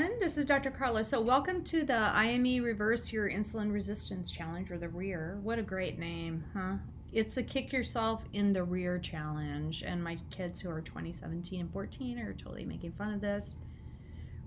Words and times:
Everyone. 0.00 0.20
This 0.20 0.38
is 0.38 0.46
Dr. 0.46 0.70
Carla. 0.70 1.04
So, 1.04 1.20
welcome 1.20 1.62
to 1.64 1.84
the 1.84 1.94
IME 1.94 2.62
Reverse 2.62 3.12
Your 3.12 3.28
Insulin 3.28 3.70
Resistance 3.70 4.30
Challenge 4.30 4.70
or 4.70 4.78
the 4.78 4.88
REAR. 4.88 5.38
What 5.42 5.58
a 5.58 5.62
great 5.62 5.98
name, 5.98 6.42
huh? 6.54 6.76
It's 7.12 7.36
a 7.36 7.42
kick 7.42 7.70
yourself 7.72 8.24
in 8.32 8.52
the 8.54 8.64
rear 8.64 8.98
challenge. 8.98 9.82
And 9.82 10.02
my 10.02 10.16
kids 10.30 10.60
who 10.60 10.70
are 10.70 10.80
20, 10.80 11.12
17, 11.12 11.60
and 11.60 11.72
14 11.72 12.18
are 12.18 12.32
totally 12.32 12.64
making 12.64 12.92
fun 12.92 13.12
of 13.12 13.20
this 13.20 13.58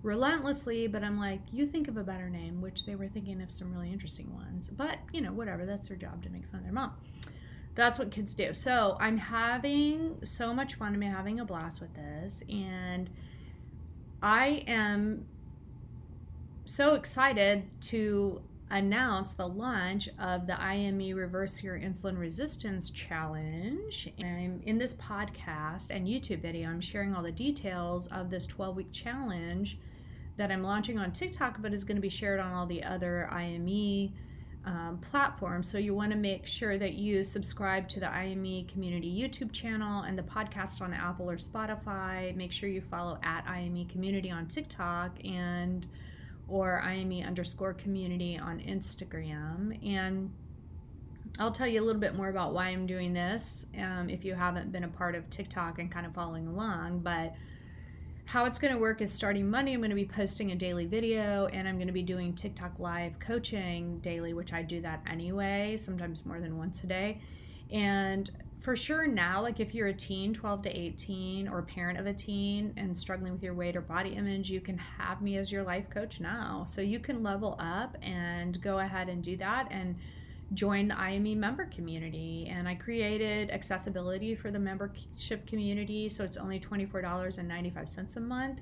relentlessly. 0.01 0.87
But 0.87 1.03
I'm 1.03 1.19
like, 1.19 1.41
you 1.51 1.67
think 1.67 1.87
of 1.87 1.97
a 1.97 2.03
better 2.03 2.29
name, 2.29 2.59
which 2.59 2.85
they 2.85 2.95
were 2.95 3.07
thinking 3.07 3.39
of 3.41 3.51
some 3.51 3.71
really 3.71 3.91
interesting 3.91 4.33
ones. 4.33 4.71
But, 4.71 4.97
you 5.11 5.21
know, 5.21 5.33
whatever. 5.33 5.65
That's 5.65 5.87
their 5.87 5.97
job 5.97 6.23
to 6.23 6.29
make 6.29 6.47
fun 6.47 6.61
of 6.61 6.63
their 6.63 6.73
mom 6.73 6.93
that's 7.75 7.97
what 7.97 8.11
kids 8.11 8.35
do. 8.35 8.53
So 8.53 8.97
I'm 8.99 9.17
having 9.17 10.17
so 10.23 10.53
much 10.53 10.75
fun. 10.75 10.93
I'm 10.93 11.01
having 11.01 11.39
a 11.39 11.45
blast 11.45 11.81
with 11.81 11.91
this. 11.95 12.43
And 12.47 13.09
I 14.21 14.63
am 14.67 15.25
so 16.65 16.95
excited 16.95 17.63
to 17.81 18.41
announce 18.69 19.33
the 19.33 19.47
launch 19.47 20.09
of 20.17 20.47
the 20.47 20.59
IME 20.59 21.15
Reverse 21.15 21.61
Your 21.61 21.77
Insulin 21.77 22.17
Resistance 22.17 22.89
Challenge. 22.89 24.11
And 24.17 24.63
in 24.63 24.77
this 24.77 24.95
podcast 24.95 25.91
and 25.91 26.07
YouTube 26.07 26.41
video, 26.41 26.69
I'm 26.69 26.81
sharing 26.81 27.13
all 27.13 27.21
the 27.21 27.31
details 27.31 28.07
of 28.07 28.29
this 28.29 28.47
12 28.47 28.75
week 28.75 28.91
challenge 28.91 29.77
that 30.37 30.51
I'm 30.51 30.63
launching 30.63 30.97
on 30.97 31.11
TikTok, 31.11 31.61
but 31.61 31.73
is 31.73 31.83
going 31.83 31.97
to 31.97 32.01
be 32.01 32.09
shared 32.09 32.39
on 32.39 32.53
all 32.53 32.65
the 32.65 32.83
other 32.83 33.29
IME 33.31 34.13
um, 34.65 34.99
platforms. 35.01 35.69
So 35.69 35.77
you 35.77 35.93
want 35.93 36.11
to 36.11 36.17
make 36.17 36.47
sure 36.47 36.77
that 36.77 36.93
you 36.93 37.23
subscribe 37.23 37.87
to 37.89 37.99
the 37.99 38.09
IME 38.09 38.65
Community 38.65 39.13
YouTube 39.13 39.51
channel 39.51 40.03
and 40.03 40.17
the 40.17 40.23
podcast 40.23 40.81
on 40.81 40.93
Apple 40.93 41.29
or 41.29 41.35
Spotify. 41.35 42.35
Make 42.35 42.51
sure 42.51 42.69
you 42.69 42.81
follow 42.81 43.19
at 43.21 43.45
IME 43.47 43.85
Community 43.87 44.31
on 44.31 44.47
TikTok 44.47 45.23
and 45.23 45.87
or 46.53 46.81
IME 46.81 47.23
underscore 47.25 47.73
community 47.73 48.37
on 48.37 48.59
Instagram. 48.59 49.83
And 49.85 50.31
I'll 51.39 51.51
tell 51.51 51.67
you 51.67 51.81
a 51.81 51.83
little 51.83 51.99
bit 51.99 52.13
more 52.13 52.29
about 52.29 52.53
why 52.53 52.67
I'm 52.67 52.85
doing 52.85 53.11
this 53.11 53.65
um, 53.79 54.07
if 54.07 54.23
you 54.23 54.35
haven't 54.35 54.71
been 54.71 54.83
a 54.83 54.87
part 54.87 55.15
of 55.15 55.27
TikTok 55.31 55.79
and 55.79 55.91
kind 55.91 56.05
of 56.05 56.13
following 56.13 56.47
along. 56.47 56.99
But 56.99 57.33
how 58.25 58.45
it's 58.45 58.59
going 58.59 58.71
to 58.71 58.79
work 58.79 59.01
is 59.01 59.11
starting 59.11 59.49
Monday, 59.49 59.73
I'm 59.73 59.79
going 59.79 59.89
to 59.89 59.95
be 59.95 60.05
posting 60.05 60.51
a 60.51 60.55
daily 60.55 60.85
video 60.85 61.47
and 61.47 61.67
I'm 61.67 61.77
going 61.77 61.87
to 61.87 61.93
be 61.93 62.03
doing 62.03 62.35
TikTok 62.35 62.77
live 62.77 63.17
coaching 63.17 63.97
daily, 63.99 64.35
which 64.35 64.53
I 64.53 64.61
do 64.61 64.79
that 64.81 65.01
anyway, 65.09 65.75
sometimes 65.77 66.23
more 66.23 66.39
than 66.39 66.59
once 66.59 66.83
a 66.83 66.87
day. 66.87 67.19
And 67.71 68.29
for 68.63 68.77
sure 68.77 69.05
now, 69.05 69.41
like 69.41 69.59
if 69.59 69.75
you're 69.75 69.89
a 69.89 69.93
teen, 69.93 70.33
12 70.33 70.61
to 70.61 70.69
18, 70.69 71.49
or 71.49 71.59
a 71.59 71.63
parent 71.63 71.99
of 71.99 72.05
a 72.05 72.13
teen 72.13 72.73
and 72.77 72.97
struggling 72.97 73.33
with 73.33 73.43
your 73.43 73.53
weight 73.53 73.75
or 73.75 73.81
body 73.81 74.11
image, 74.11 74.49
you 74.49 74.61
can 74.61 74.77
have 74.77 75.21
me 75.21 75.35
as 75.35 75.51
your 75.51 75.63
life 75.63 75.89
coach 75.89 76.21
now. 76.21 76.63
So 76.65 76.79
you 76.79 76.97
can 76.99 77.21
level 77.21 77.57
up 77.59 77.97
and 78.01 78.61
go 78.61 78.79
ahead 78.79 79.09
and 79.09 79.21
do 79.21 79.35
that 79.35 79.67
and 79.69 79.97
join 80.53 80.87
the 80.87 80.97
IME 80.97 81.37
member 81.37 81.65
community. 81.65 82.47
And 82.49 82.65
I 82.65 82.75
created 82.75 83.51
accessibility 83.51 84.33
for 84.33 84.49
the 84.49 84.59
membership 84.59 85.45
community. 85.45 86.07
So 86.07 86.23
it's 86.23 86.37
only 86.37 86.61
$24.95 86.61 88.15
a 88.15 88.19
month. 88.21 88.61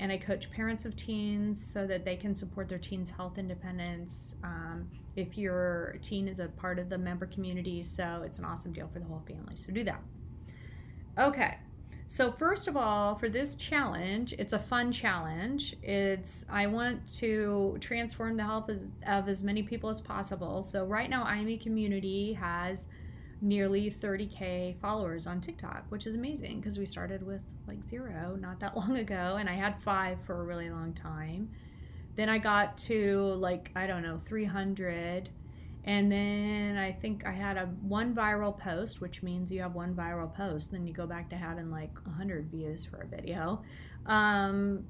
And 0.00 0.10
I 0.10 0.18
coach 0.18 0.50
parents 0.50 0.84
of 0.84 0.96
teens 0.96 1.64
so 1.64 1.86
that 1.86 2.04
they 2.04 2.16
can 2.16 2.34
support 2.34 2.68
their 2.68 2.78
teens' 2.78 3.10
health 3.10 3.38
independence. 3.38 4.34
Um, 4.42 4.90
if 5.16 5.38
your 5.38 5.96
teen 6.02 6.26
is 6.26 6.40
a 6.40 6.48
part 6.48 6.78
of 6.78 6.88
the 6.88 6.98
member 6.98 7.26
community, 7.26 7.82
so 7.82 8.22
it's 8.24 8.38
an 8.38 8.44
awesome 8.44 8.72
deal 8.72 8.88
for 8.92 8.98
the 8.98 9.04
whole 9.04 9.22
family. 9.26 9.54
So 9.54 9.72
do 9.72 9.84
that. 9.84 10.02
Okay. 11.16 11.58
So 12.06 12.32
first 12.32 12.68
of 12.68 12.76
all, 12.76 13.14
for 13.14 13.28
this 13.28 13.54
challenge, 13.54 14.34
it's 14.34 14.52
a 14.52 14.58
fun 14.58 14.92
challenge. 14.92 15.74
It's 15.82 16.44
I 16.50 16.66
want 16.66 17.06
to 17.14 17.78
transform 17.80 18.36
the 18.36 18.44
health 18.44 18.68
of, 18.68 18.82
of 19.06 19.28
as 19.28 19.42
many 19.42 19.62
people 19.62 19.88
as 19.88 20.00
possible. 20.00 20.62
So 20.62 20.84
right 20.84 21.08
now, 21.08 21.24
IME 21.24 21.58
community 21.58 22.34
has 22.34 22.88
nearly 23.44 23.90
30k 23.90 24.76
followers 24.80 25.26
on 25.26 25.40
TikTok, 25.40 25.84
which 25.90 26.06
is 26.06 26.14
amazing 26.14 26.60
because 26.60 26.78
we 26.78 26.86
started 26.86 27.24
with 27.24 27.42
like 27.68 27.84
zero 27.84 28.36
not 28.40 28.58
that 28.60 28.76
long 28.76 28.96
ago, 28.96 29.36
and 29.38 29.48
I 29.48 29.54
had 29.54 29.80
five 29.82 30.20
for 30.22 30.40
a 30.40 30.44
really 30.44 30.70
long 30.70 30.92
time. 30.94 31.50
Then 32.16 32.28
I 32.28 32.38
got 32.38 32.76
to 32.78 33.34
like 33.36 33.70
I 33.76 33.86
don't 33.86 34.02
know 34.02 34.18
300 34.18 35.28
and 35.86 36.10
then 36.10 36.78
I 36.78 36.92
think 36.92 37.26
I 37.26 37.32
had 37.32 37.58
a 37.58 37.66
one 37.82 38.14
viral 38.14 38.58
post, 38.58 39.02
which 39.02 39.22
means 39.22 39.52
you 39.52 39.60
have 39.60 39.74
one 39.74 39.94
viral 39.94 40.34
post. 40.34 40.72
Then 40.72 40.86
you 40.86 40.94
go 40.94 41.06
back 41.06 41.28
to 41.30 41.36
having 41.36 41.70
like 41.70 41.94
100 42.06 42.50
views 42.50 42.86
for 42.86 43.02
a 43.02 43.06
video. 43.06 43.62
Um, 44.06 44.86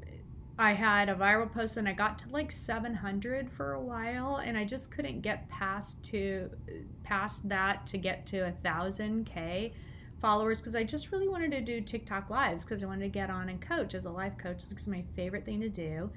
I 0.59 0.73
had 0.73 1.09
a 1.09 1.15
viral 1.15 1.53
post 1.53 1.77
and 1.77 1.89
I 1.89 1.93
got 1.93 2.19
to 2.21 2.29
like 2.29 2.53
700 2.53 3.51
for 3.51 3.73
a 3.73 3.81
while, 3.81 4.37
and 4.37 4.57
I 4.57 4.65
just 4.65 4.91
couldn't 4.91 5.21
get 5.21 5.49
past 5.49 6.03
to 6.05 6.51
past 7.03 7.49
that 7.49 7.87
to 7.89 7.99
get 7.99 8.25
to 8.27 8.47
a 8.47 8.53
thousand 8.53 9.27
k 9.27 9.73
followers 10.21 10.61
because 10.61 10.77
I 10.77 10.85
just 10.85 11.13
really 11.13 11.29
wanted 11.29 11.51
to 11.51 11.61
do 11.61 11.81
TikTok 11.81 12.31
lives 12.31 12.65
because 12.65 12.83
I 12.83 12.87
wanted 12.87 13.05
to 13.05 13.11
get 13.11 13.31
on 13.31 13.49
and 13.49 13.61
coach 13.61 13.95
as 13.95 14.05
a 14.05 14.11
life 14.11 14.39
coach. 14.39 14.63
It's 14.71 14.87
my 14.87 15.05
favorite 15.15 15.45
thing 15.45 15.61
to 15.61 15.69
do 15.69 16.11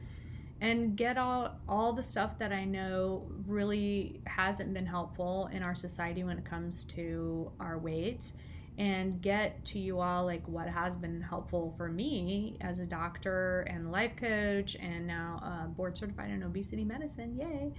and 0.62 0.96
get 0.96 1.18
all 1.18 1.56
all 1.68 1.94
the 1.94 2.04
stuff 2.04 2.38
that 2.40 2.52
I 2.52 2.64
know 2.64 3.28
really 3.46 4.22
hasn't 4.26 4.74
been 4.74 4.86
helpful 4.86 5.50
in 5.52 5.62
our 5.64 5.76
society 5.76 6.24
when 6.24 6.38
it 6.38 6.46
comes 6.46 6.84
to 6.86 7.52
our 7.60 7.78
weight 7.78 8.32
and 8.78 9.22
get 9.22 9.64
to 9.66 9.80
you 9.80 10.00
all 10.00 10.26
like 10.26 10.48
what 10.48 10.68
has 10.68 10.96
been 10.96 11.22
helpful 11.22 11.74
for 11.78 11.90
me 11.90 12.58
as 12.62 12.80
a 12.80 12.86
doctor 12.86 13.62
and 13.70 13.92
life 13.92 14.16
coach 14.16 14.76
and 14.80 15.08
now 15.08 15.42
uh, 15.44 15.68
board 15.68 15.98
certified 15.98 16.30
in 16.30 16.44
obesity 16.44 16.84
medicine 16.84 17.36
yay 17.36 17.72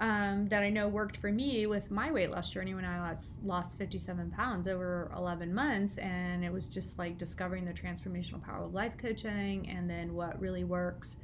um, 0.00 0.48
that 0.48 0.62
I 0.62 0.70
know 0.70 0.88
worked 0.88 1.18
for 1.18 1.30
me 1.30 1.66
with 1.66 1.90
my 1.90 2.10
weight 2.10 2.30
loss 2.30 2.50
journey 2.50 2.74
when 2.74 2.84
I 2.84 2.98
lost, 2.98 3.42
lost 3.44 3.78
57 3.78 4.32
pounds 4.32 4.66
over 4.66 5.12
11 5.16 5.54
months. 5.54 5.98
And 5.98 6.44
it 6.44 6.52
was 6.52 6.66
just 6.68 6.98
like 6.98 7.18
discovering 7.18 7.64
the 7.64 7.72
transformational 7.72 8.42
power 8.42 8.64
of 8.64 8.74
life 8.74 8.96
coaching 8.96 9.68
and 9.68 9.88
then 9.88 10.14
what 10.14 10.40
really 10.40 10.64
works 10.64 11.18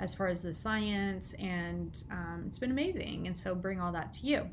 as 0.00 0.14
far 0.14 0.28
as 0.28 0.42
the 0.42 0.54
science, 0.54 1.34
and 1.34 2.04
um, 2.10 2.44
it's 2.46 2.58
been 2.58 2.70
amazing. 2.70 3.26
And 3.26 3.38
so, 3.38 3.54
bring 3.54 3.80
all 3.80 3.92
that 3.92 4.12
to 4.14 4.26
you. 4.26 4.48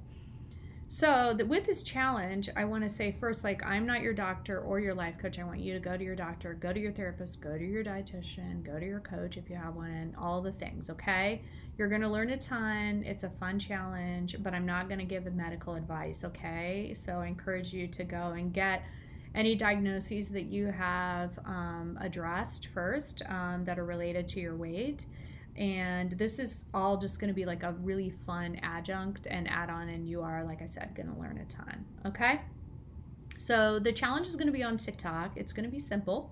So, 0.95 1.33
the, 1.37 1.45
with 1.45 1.65
this 1.65 1.83
challenge, 1.83 2.49
I 2.55 2.63
want 2.63 2.85
to 2.85 2.89
say 2.89 3.17
first, 3.19 3.43
like, 3.43 3.61
I'm 3.65 3.85
not 3.85 3.99
your 3.99 4.13
doctor 4.13 4.61
or 4.61 4.79
your 4.79 4.93
life 4.93 5.17
coach. 5.17 5.37
I 5.37 5.43
want 5.43 5.59
you 5.59 5.73
to 5.73 5.79
go 5.81 5.97
to 5.97 6.01
your 6.01 6.15
doctor, 6.15 6.53
go 6.53 6.71
to 6.71 6.79
your 6.79 6.93
therapist, 6.93 7.41
go 7.41 7.57
to 7.57 7.65
your 7.65 7.83
dietitian, 7.83 8.63
go 8.63 8.79
to 8.79 8.85
your 8.85 9.01
coach 9.01 9.35
if 9.35 9.49
you 9.49 9.57
have 9.57 9.75
one, 9.75 10.15
all 10.17 10.41
the 10.41 10.53
things, 10.53 10.89
okay? 10.89 11.41
You're 11.77 11.89
going 11.89 11.99
to 11.99 12.07
learn 12.07 12.29
a 12.29 12.37
ton. 12.37 13.03
It's 13.05 13.23
a 13.23 13.29
fun 13.29 13.59
challenge, 13.59 14.37
but 14.39 14.53
I'm 14.53 14.65
not 14.65 14.87
going 14.87 14.99
to 14.99 15.05
give 15.05 15.25
medical 15.35 15.73
advice, 15.73 16.23
okay? 16.23 16.93
So, 16.95 17.19
I 17.19 17.27
encourage 17.27 17.73
you 17.73 17.87
to 17.87 18.05
go 18.05 18.29
and 18.29 18.53
get 18.53 18.85
any 19.35 19.53
diagnoses 19.57 20.29
that 20.29 20.45
you 20.45 20.67
have 20.67 21.37
um, 21.39 21.99
addressed 21.99 22.67
first 22.67 23.21
um, 23.27 23.65
that 23.65 23.77
are 23.77 23.85
related 23.85 24.29
to 24.29 24.39
your 24.39 24.55
weight 24.55 25.07
and 25.57 26.11
this 26.11 26.37
is 26.37 26.65
all 26.73 26.97
just 26.97 27.19
going 27.19 27.29
to 27.29 27.33
be 27.33 27.45
like 27.45 27.63
a 27.63 27.71
really 27.81 28.09
fun 28.25 28.59
adjunct 28.61 29.25
and 29.29 29.49
add-on 29.49 29.89
and 29.89 30.07
you 30.07 30.21
are 30.21 30.43
like 30.43 30.61
i 30.61 30.65
said 30.65 30.93
going 30.95 31.07
to 31.07 31.19
learn 31.19 31.37
a 31.37 31.45
ton 31.45 31.85
okay? 32.05 32.41
So 33.37 33.79
the 33.79 33.91
challenge 33.91 34.27
is 34.27 34.35
going 34.35 34.47
to 34.47 34.53
be 34.53 34.63
on 34.63 34.77
tiktok. 34.77 35.31
It's 35.35 35.53
going 35.53 35.65
to 35.65 35.71
be 35.71 35.79
simple. 35.79 36.31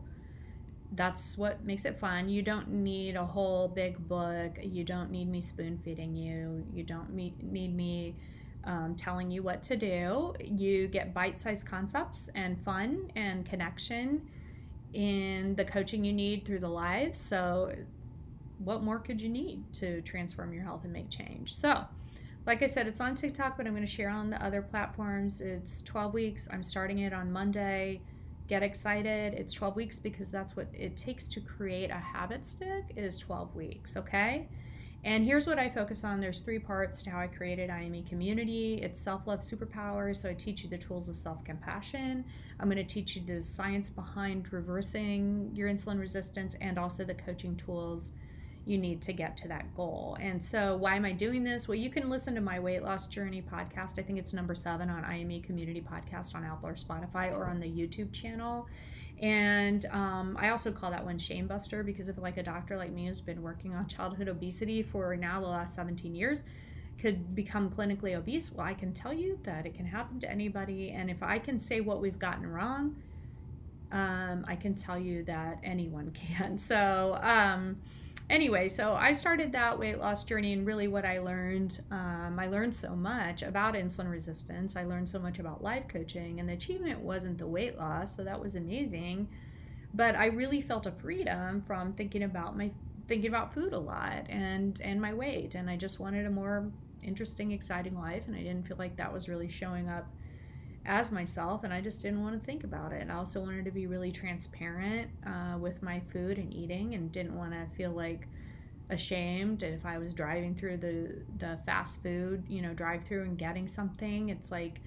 That's 0.94 1.38
what 1.38 1.64
makes 1.66 1.86
it 1.86 2.00
fun. 2.00 2.30
You 2.30 2.42
don't 2.42 2.70
need 2.70 3.16
a 3.16 3.26
whole 3.26 3.68
big 3.68 4.08
book. 4.08 4.58
You 4.62 4.84
don't 4.84 5.10
need 5.12 5.28
me 5.28 5.42
spoon 5.42 5.80
feeding 5.84 6.16
you. 6.16 6.66
You 6.74 6.84
don't 6.84 7.14
need 7.14 7.42
me 7.44 8.16
um, 8.64 8.96
telling 8.96 9.32
you 9.32 9.44
what 9.44 9.64
to 9.64 9.76
do. 9.76 10.34
You 10.40 10.88
get 10.88 11.14
bite-sized 11.14 11.66
concepts 11.66 12.30
and 12.36 12.64
fun 12.64 13.12
and 13.16 13.46
connection 13.46 14.30
in 14.94 15.56
the 15.56 15.66
coaching 15.66 16.06
you 16.06 16.14
need 16.14 16.46
through 16.46 16.60
the 16.60 16.70
lives. 16.70 17.20
So, 17.20 17.74
what 18.60 18.84
more 18.84 19.00
could 19.00 19.22
you 19.22 19.30
need 19.30 19.72
to 19.74 20.02
transform 20.02 20.54
your 20.54 20.64
health 20.64 20.84
and 20.84 20.94
make 20.94 21.10
change? 21.10 21.54
So, 21.54 21.86
like 22.46 22.62
I 22.62 22.66
said, 22.66 22.88
it's 22.88 23.00
on 23.00 23.16
TikTok, 23.16 23.58
but 23.58 23.66
I'm 23.66 23.74
going 23.74 23.86
to 23.86 23.92
share 23.92 24.10
on 24.10 24.30
the 24.30 24.44
other 24.44 24.62
platforms. 24.62 25.40
It's 25.40 25.82
12 25.82 26.14
weeks. 26.14 26.48
I'm 26.52 26.64
starting 26.64 27.00
it 27.00 27.14
on 27.14 27.32
Monday. 27.32 28.02
Get 28.50 28.64
excited. 28.64 29.34
It's 29.34 29.54
12 29.54 29.76
weeks 29.76 30.00
because 30.00 30.30
that's 30.30 30.56
what 30.56 30.68
it 30.74 30.98
takes 30.98 31.28
to 31.30 31.40
create 31.40 31.90
a 31.90 31.96
habit 31.96 32.46
stick 32.46 32.92
is 32.98 33.18
12 33.18 33.56
weeks, 33.56 33.96
okay? 33.96 34.48
And 35.06 35.26
here's 35.26 35.48
what 35.48 35.60
I 35.60 35.70
focus 35.70 36.04
on. 36.04 36.22
There's 36.22 36.42
three 36.42 36.60
parts 36.60 37.04
to 37.04 37.10
how 37.10 37.20
I 37.20 37.28
created 37.28 37.70
IME 37.70 38.04
Community. 38.04 38.80
It's 38.82 39.00
self-love 39.00 39.42
superpowers, 39.42 40.18
So 40.18 40.30
I 40.30 40.34
teach 40.34 40.64
you 40.64 40.70
the 40.70 40.78
tools 40.78 41.10
of 41.10 41.18
self-compassion. 41.18 42.24
I'm 42.60 42.70
going 42.70 42.78
to 42.78 42.84
teach 42.86 43.16
you 43.16 43.22
the 43.26 43.44
science 43.44 43.90
behind 43.90 44.52
reversing 44.54 45.52
your 45.54 45.70
insulin 45.70 46.00
resistance 46.00 46.56
and 46.62 46.78
also 46.78 47.04
the 47.04 47.14
coaching 47.14 47.56
tools 47.58 48.12
you 48.66 48.78
need 48.78 49.02
to 49.02 49.14
get 49.14 49.36
to 49.38 49.48
that 49.50 49.76
goal. 49.76 50.18
And 50.22 50.42
so, 50.42 50.78
why 50.78 50.96
am 50.96 51.06
I 51.06 51.12
doing 51.12 51.44
this? 51.44 51.68
Well, 51.68 51.76
you 51.76 51.90
can 51.90 52.10
listen 52.10 52.34
to 52.36 52.42
my 52.42 52.60
weight 52.60 52.84
loss 52.84 53.08
journey 53.08 53.42
podcast. 53.42 54.00
I 54.00 54.04
think 54.04 54.20
it's 54.20 54.34
number 54.34 54.56
seven 54.56 54.90
on 54.90 55.04
IME 55.04 55.42
Community 55.42 55.82
Podcast 55.82 56.34
on 56.34 56.46
Apple 56.46 56.70
or 56.70 56.76
Spotify 56.76 57.32
or 57.32 57.46
on 57.46 57.60
the 57.60 57.68
YouTube 57.68 58.14
channel. 58.14 58.68
And 59.22 59.86
um, 59.88 60.38
I 60.40 60.50
also 60.50 60.72
call 60.72 60.92
that 60.92 61.04
one 61.04 61.18
shame 61.18 61.48
buster 61.48 61.84
because 61.84 62.10
if 62.10 62.18
like 62.18 62.38
a 62.38 62.44
doctor 62.44 62.78
like 62.78 62.92
me 62.92 63.08
who's 63.08 63.22
been 63.22 63.42
working 63.42 63.74
on 63.74 63.88
childhood 63.88 64.28
obesity 64.28 64.82
for 64.82 65.16
now 65.16 65.40
the 65.40 65.48
last 65.48 65.76
17 65.76 66.16
years 66.16 66.44
could 67.00 67.36
become 67.36 67.70
clinically 67.70 68.18
obese, 68.18 68.52
well, 68.52 68.66
I 68.66 68.74
can 68.74 68.94
tell 68.94 69.14
you 69.14 69.38
that 69.44 69.66
it 69.66 69.76
can 69.76 69.86
happen 69.86 70.20
to 70.22 70.32
anybody. 70.32 70.92
And 70.92 71.10
if 71.10 71.22
I 71.22 71.38
can 71.38 71.60
say 71.60 71.82
what 71.82 72.02
we've 72.02 72.20
gotten 72.20 72.48
wrong, 72.48 72.96
um, 73.92 74.46
I 74.48 74.56
can 74.56 74.74
tell 74.74 74.98
you 74.98 75.24
that 75.26 75.60
anyone 75.64 76.12
can. 76.38 76.58
So, 76.58 77.20
um, 77.22 77.78
anyway, 78.30 78.70
so 78.70 78.94
I 78.94 79.14
started 79.14 79.52
that 79.52 79.78
weight 79.78 80.00
loss 80.00 80.24
journey, 80.24 80.54
and 80.54 80.66
really 80.66 80.88
what 80.88 81.06
I 81.06 81.20
learned, 81.20 81.82
um, 81.92 82.38
I 82.40 82.48
learned 82.48 82.74
so 82.74 82.96
much 82.96 83.42
about 83.42 83.76
insulin 83.76 84.10
resistance. 84.10 84.76
I 84.76 84.84
learned 84.84 85.10
so 85.10 85.20
much 85.20 85.40
about 85.40 85.64
life 85.64 85.88
coaching, 85.88 86.40
and 86.40 86.50
the 86.50 86.54
achievement 86.54 87.00
wasn't 87.00 87.38
the 87.38 87.48
weight 87.48 87.78
loss, 87.78 88.16
so 88.16 88.24
that 88.24 88.40
was 88.40 88.56
amazing. 88.56 89.28
But 89.94 90.16
I 90.16 90.28
really 90.28 90.62
felt 90.62 90.86
a 90.86 90.92
freedom 90.92 91.62
from 91.62 91.94
thinking 91.94 92.24
about 92.24 92.58
my 92.58 92.72
thinking 93.06 93.28
about 93.28 93.54
food 93.54 93.74
a 93.74 93.80
lot 93.80 94.26
and 94.30 94.80
and 94.84 95.02
my 95.02 95.14
weight, 95.14 95.56
and 95.56 95.70
I 95.70 95.78
just 95.78 96.00
wanted 96.00 96.26
a 96.26 96.32
more 96.32 96.72
interesting, 97.04 97.52
exciting 97.52 98.00
life, 98.00 98.24
and 98.28 98.36
I 98.36 98.40
didn't 98.40 98.68
feel 98.68 98.78
like 98.78 98.96
that 98.98 99.12
was 99.14 99.30
really 99.30 99.50
showing 99.50 99.90
up 99.90 100.08
as 100.86 101.12
myself 101.12 101.64
and 101.64 101.74
I 101.74 101.82
just 101.82 102.02
didn't 102.02 102.22
want 102.22 102.40
to 102.40 102.46
think 102.46 102.64
about 102.64 102.92
it. 102.92 103.08
I 103.10 103.14
also 103.14 103.40
wanted 103.40 103.66
to 103.66 103.72
be 103.72 103.88
really 103.88 104.12
transparent 104.12 105.10
uh, 105.26 105.58
with 105.58 105.82
my 105.82 106.00
food 106.00 106.38
and 106.38 106.54
eating 106.54 106.94
and 106.94 107.12
didn't 107.12 107.38
want 107.38 107.52
to 107.52 107.66
feel 107.76 107.92
like 107.92 108.28
ashamed 108.90 109.64
if 109.64 109.86
I 109.86 109.98
was 109.98 110.14
driving 110.14 110.54
through 110.56 110.78
the 110.78 111.16
the 111.38 111.58
fast 111.66 112.04
food, 112.04 112.44
you 112.50 112.62
know, 112.62 112.74
drive 112.74 113.04
through 113.04 113.24
and 113.24 113.38
getting 113.38 113.68
something. 113.68 114.30
It's 114.30 114.52
like 114.52 114.82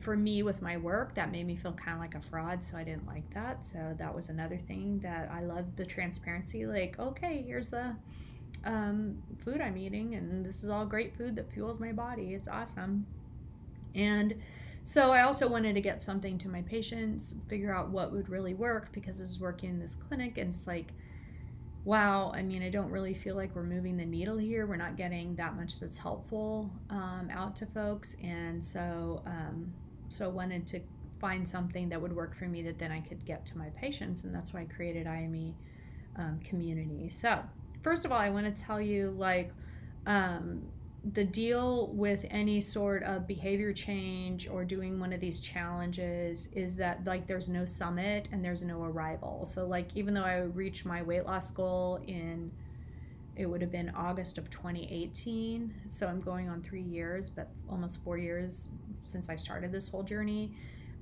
for 0.00 0.16
me 0.16 0.42
with 0.42 0.62
my 0.62 0.76
work 0.76 1.14
that 1.14 1.30
made 1.30 1.46
me 1.46 1.56
feel 1.56 1.72
kind 1.72 1.94
of 1.94 2.00
like 2.00 2.14
a 2.14 2.20
fraud 2.20 2.62
so 2.62 2.76
i 2.76 2.84
didn't 2.84 3.06
like 3.06 3.28
that 3.34 3.64
so 3.64 3.94
that 3.98 4.14
was 4.14 4.28
another 4.28 4.56
thing 4.56 4.98
that 5.00 5.28
i 5.32 5.42
loved 5.42 5.76
the 5.76 5.84
transparency 5.84 6.66
like 6.66 6.98
okay 6.98 7.42
here's 7.46 7.70
the 7.70 7.94
um, 8.64 9.20
food 9.44 9.60
i'm 9.60 9.76
eating 9.76 10.14
and 10.14 10.44
this 10.44 10.62
is 10.62 10.68
all 10.68 10.86
great 10.86 11.16
food 11.16 11.34
that 11.34 11.50
fuels 11.52 11.80
my 11.80 11.90
body 11.92 12.34
it's 12.34 12.48
awesome 12.48 13.06
and 13.94 14.34
so 14.84 15.12
I 15.12 15.22
also 15.22 15.48
wanted 15.48 15.74
to 15.74 15.80
get 15.80 16.02
something 16.02 16.38
to 16.38 16.48
my 16.48 16.62
patients, 16.62 17.34
figure 17.48 17.74
out 17.74 17.90
what 17.90 18.12
would 18.12 18.28
really 18.28 18.54
work 18.54 18.92
because 18.92 19.20
I 19.20 19.22
was 19.22 19.38
working 19.38 19.70
in 19.70 19.78
this 19.78 19.94
clinic 19.96 20.38
and 20.38 20.52
it's 20.52 20.66
like, 20.66 20.92
wow, 21.84 22.32
I 22.34 22.42
mean, 22.42 22.62
I 22.62 22.68
don't 22.68 22.90
really 22.90 23.14
feel 23.14 23.36
like 23.36 23.54
we're 23.54 23.64
moving 23.64 23.96
the 23.96 24.04
needle 24.04 24.36
here. 24.36 24.66
We're 24.66 24.76
not 24.76 24.96
getting 24.96 25.34
that 25.36 25.56
much 25.56 25.80
that's 25.80 25.98
helpful 25.98 26.70
um, 26.90 27.28
out 27.32 27.56
to 27.56 27.66
folks. 27.66 28.16
And 28.22 28.64
so, 28.64 29.22
um, 29.26 29.72
so 30.08 30.26
I 30.26 30.28
wanted 30.28 30.66
to 30.68 30.80
find 31.20 31.46
something 31.46 31.88
that 31.88 32.00
would 32.00 32.14
work 32.14 32.36
for 32.36 32.46
me 32.46 32.62
that 32.62 32.78
then 32.78 32.92
I 32.92 33.00
could 33.00 33.24
get 33.24 33.46
to 33.46 33.58
my 33.58 33.70
patients. 33.70 34.24
And 34.24 34.34
that's 34.34 34.52
why 34.52 34.60
I 34.60 34.64
created 34.64 35.06
IME 35.06 35.54
um, 36.16 36.40
community. 36.44 37.08
So 37.08 37.40
first 37.82 38.04
of 38.04 38.12
all, 38.12 38.18
I 38.18 38.30
want 38.30 38.54
to 38.54 38.62
tell 38.62 38.80
you 38.80 39.14
like, 39.16 39.52
um, 40.06 40.62
the 41.04 41.24
deal 41.24 41.88
with 41.88 42.24
any 42.30 42.60
sort 42.60 43.02
of 43.02 43.26
behavior 43.26 43.72
change 43.72 44.48
or 44.48 44.64
doing 44.64 45.00
one 45.00 45.12
of 45.12 45.18
these 45.18 45.40
challenges 45.40 46.48
is 46.54 46.76
that 46.76 47.04
like 47.04 47.26
there's 47.26 47.48
no 47.48 47.64
summit 47.64 48.28
and 48.30 48.44
there's 48.44 48.62
no 48.62 48.84
arrival. 48.84 49.44
So 49.44 49.66
like 49.66 49.88
even 49.96 50.14
though 50.14 50.22
I 50.22 50.38
reached 50.42 50.84
my 50.86 51.02
weight 51.02 51.26
loss 51.26 51.50
goal 51.50 52.00
in 52.06 52.52
it 53.34 53.46
would 53.46 53.62
have 53.62 53.72
been 53.72 53.90
August 53.96 54.38
of 54.38 54.50
2018. 54.50 55.74
So 55.88 56.06
I'm 56.06 56.20
going 56.20 56.48
on 56.48 56.62
3 56.62 56.82
years, 56.82 57.30
but 57.30 57.50
almost 57.68 58.04
4 58.04 58.18
years 58.18 58.68
since 59.02 59.28
I 59.28 59.36
started 59.36 59.72
this 59.72 59.88
whole 59.88 60.02
journey. 60.02 60.54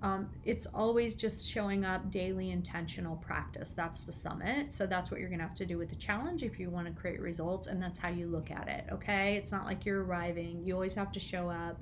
Um, 0.02 0.30
it's 0.44 0.66
always 0.66 1.14
just 1.14 1.48
showing 1.48 1.84
up 1.84 2.10
daily 2.10 2.50
intentional 2.50 3.16
practice. 3.16 3.72
That's 3.72 4.02
the 4.02 4.12
summit. 4.12 4.72
So 4.72 4.86
that's 4.86 5.10
what 5.10 5.20
you're 5.20 5.28
going 5.28 5.40
to 5.40 5.46
have 5.46 5.54
to 5.56 5.66
do 5.66 5.76
with 5.76 5.90
the 5.90 5.96
challenge 5.96 6.42
if 6.42 6.58
you 6.58 6.70
want 6.70 6.86
to 6.86 6.92
create 6.98 7.20
results. 7.20 7.66
And 7.66 7.82
that's 7.82 7.98
how 7.98 8.08
you 8.08 8.26
look 8.26 8.50
at 8.50 8.68
it. 8.68 8.86
Okay. 8.92 9.36
It's 9.36 9.52
not 9.52 9.66
like 9.66 9.84
you're 9.84 10.02
arriving. 10.02 10.62
You 10.64 10.74
always 10.74 10.94
have 10.94 11.12
to 11.12 11.20
show 11.20 11.50
up 11.50 11.78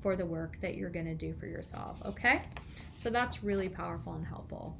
for 0.00 0.16
the 0.16 0.26
work 0.26 0.58
that 0.60 0.74
you're 0.74 0.90
going 0.90 1.06
to 1.06 1.14
do 1.14 1.32
for 1.34 1.46
yourself. 1.46 1.98
Okay. 2.04 2.42
So 2.96 3.10
that's 3.10 3.44
really 3.44 3.68
powerful 3.68 4.14
and 4.14 4.26
helpful. 4.26 4.76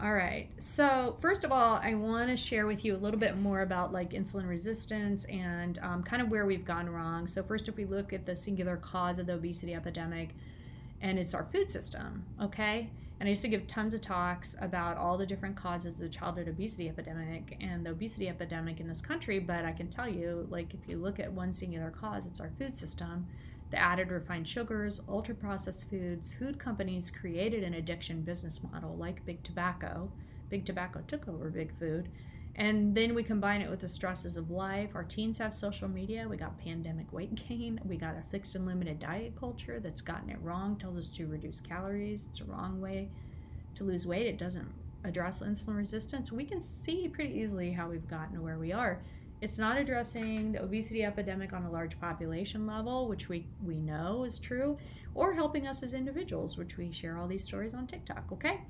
All 0.00 0.12
right. 0.12 0.48
So 0.58 1.16
first 1.20 1.42
of 1.42 1.50
all, 1.50 1.80
I 1.82 1.94
want 1.94 2.28
to 2.28 2.36
share 2.36 2.66
with 2.66 2.84
you 2.84 2.94
a 2.94 2.98
little 2.98 3.18
bit 3.18 3.36
more 3.36 3.62
about 3.62 3.92
like 3.92 4.10
insulin 4.10 4.46
resistance 4.46 5.24
and 5.24 5.78
um, 5.80 6.02
kind 6.04 6.22
of 6.22 6.28
where 6.28 6.46
we've 6.46 6.64
gone 6.64 6.88
wrong. 6.88 7.26
So 7.26 7.42
first, 7.42 7.66
if 7.66 7.76
we 7.76 7.84
look 7.84 8.12
at 8.12 8.26
the 8.26 8.36
singular 8.36 8.76
cause 8.76 9.18
of 9.18 9.26
the 9.26 9.34
obesity 9.34 9.74
epidemic, 9.74 10.34
and 11.00 11.18
it's 11.18 11.34
our 11.34 11.44
food 11.44 11.70
system, 11.70 12.24
okay? 12.40 12.90
And 13.20 13.26
I 13.26 13.30
used 13.30 13.42
to 13.42 13.48
give 13.48 13.66
tons 13.66 13.94
of 13.94 14.00
talks 14.00 14.54
about 14.60 14.96
all 14.96 15.18
the 15.18 15.26
different 15.26 15.56
causes 15.56 16.00
of 16.00 16.10
childhood 16.10 16.48
obesity 16.48 16.88
epidemic 16.88 17.56
and 17.60 17.84
the 17.84 17.90
obesity 17.90 18.28
epidemic 18.28 18.78
in 18.78 18.86
this 18.86 19.00
country, 19.00 19.38
but 19.38 19.64
I 19.64 19.72
can 19.72 19.88
tell 19.88 20.08
you, 20.08 20.46
like, 20.50 20.72
if 20.72 20.88
you 20.88 20.98
look 20.98 21.18
at 21.18 21.32
one 21.32 21.52
singular 21.52 21.90
cause, 21.90 22.26
it's 22.26 22.40
our 22.40 22.52
food 22.58 22.74
system. 22.74 23.26
The 23.70 23.78
added 23.78 24.10
refined 24.10 24.48
sugars, 24.48 25.00
ultra 25.08 25.34
processed 25.34 25.90
foods, 25.90 26.32
food 26.32 26.58
companies 26.58 27.10
created 27.10 27.64
an 27.64 27.74
addiction 27.74 28.22
business 28.22 28.60
model 28.62 28.96
like 28.96 29.26
big 29.26 29.42
tobacco. 29.42 30.10
Big 30.48 30.64
tobacco 30.64 31.02
took 31.06 31.28
over 31.28 31.50
big 31.50 31.76
food 31.78 32.08
and 32.56 32.94
then 32.94 33.14
we 33.14 33.22
combine 33.22 33.60
it 33.60 33.70
with 33.70 33.80
the 33.80 33.88
stresses 33.88 34.36
of 34.36 34.50
life. 34.50 34.90
Our 34.94 35.04
teens 35.04 35.38
have 35.38 35.54
social 35.54 35.88
media. 35.88 36.26
We 36.28 36.36
got 36.36 36.58
pandemic 36.58 37.12
weight 37.12 37.34
gain. 37.48 37.80
We 37.84 37.96
got 37.96 38.16
a 38.16 38.22
fixed 38.22 38.54
and 38.56 38.66
limited 38.66 38.98
diet 38.98 39.34
culture 39.38 39.78
that's 39.80 40.00
gotten 40.00 40.30
it 40.30 40.38
wrong, 40.42 40.76
tells 40.76 40.98
us 40.98 41.08
to 41.10 41.26
reduce 41.26 41.60
calories. 41.60 42.26
It's 42.30 42.40
a 42.40 42.44
wrong 42.44 42.80
way 42.80 43.10
to 43.76 43.84
lose 43.84 44.06
weight. 44.06 44.26
It 44.26 44.38
doesn't 44.38 44.66
address 45.04 45.40
insulin 45.40 45.76
resistance. 45.76 46.32
We 46.32 46.44
can 46.44 46.60
see 46.60 47.08
pretty 47.08 47.38
easily 47.38 47.70
how 47.70 47.88
we've 47.88 48.08
gotten 48.08 48.34
to 48.34 48.42
where 48.42 48.58
we 48.58 48.72
are. 48.72 49.00
It's 49.40 49.56
not 49.56 49.78
addressing 49.78 50.52
the 50.52 50.62
obesity 50.62 51.04
epidemic 51.04 51.52
on 51.52 51.62
a 51.62 51.70
large 51.70 52.00
population 52.00 52.66
level, 52.66 53.06
which 53.06 53.28
we, 53.28 53.46
we 53.64 53.76
know 53.76 54.24
is 54.24 54.40
true, 54.40 54.76
or 55.14 55.32
helping 55.32 55.68
us 55.68 55.84
as 55.84 55.94
individuals, 55.94 56.56
which 56.56 56.76
we 56.76 56.90
share 56.90 57.18
all 57.18 57.28
these 57.28 57.44
stories 57.44 57.72
on 57.72 57.86
TikTok, 57.86 58.24
okay? 58.32 58.62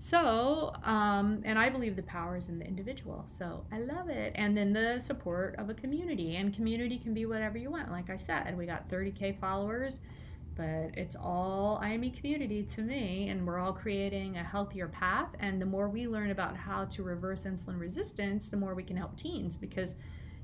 So, 0.00 0.72
um, 0.84 1.42
and 1.44 1.58
I 1.58 1.70
believe 1.70 1.96
the 1.96 2.04
power 2.04 2.36
is 2.36 2.48
in 2.48 2.58
the 2.58 2.66
individual. 2.66 3.22
So 3.26 3.64
I 3.72 3.80
love 3.80 4.08
it. 4.08 4.32
And 4.36 4.56
then 4.56 4.72
the 4.72 5.00
support 5.00 5.56
of 5.58 5.70
a 5.70 5.74
community. 5.74 6.36
And 6.36 6.54
community 6.54 6.98
can 6.98 7.14
be 7.14 7.26
whatever 7.26 7.58
you 7.58 7.70
want. 7.70 7.90
Like 7.90 8.08
I 8.08 8.16
said, 8.16 8.56
we 8.56 8.64
got 8.64 8.88
30K 8.88 9.40
followers, 9.40 9.98
but 10.54 10.90
it's 10.94 11.16
all 11.16 11.80
IME 11.82 12.12
community 12.12 12.62
to 12.74 12.82
me. 12.82 13.28
And 13.28 13.44
we're 13.44 13.58
all 13.58 13.72
creating 13.72 14.36
a 14.36 14.44
healthier 14.44 14.86
path. 14.86 15.30
And 15.40 15.60
the 15.60 15.66
more 15.66 15.88
we 15.88 16.06
learn 16.06 16.30
about 16.30 16.56
how 16.56 16.84
to 16.84 17.02
reverse 17.02 17.44
insulin 17.44 17.80
resistance, 17.80 18.50
the 18.50 18.56
more 18.56 18.74
we 18.74 18.84
can 18.84 18.96
help 18.96 19.16
teens 19.16 19.56
because 19.56 19.96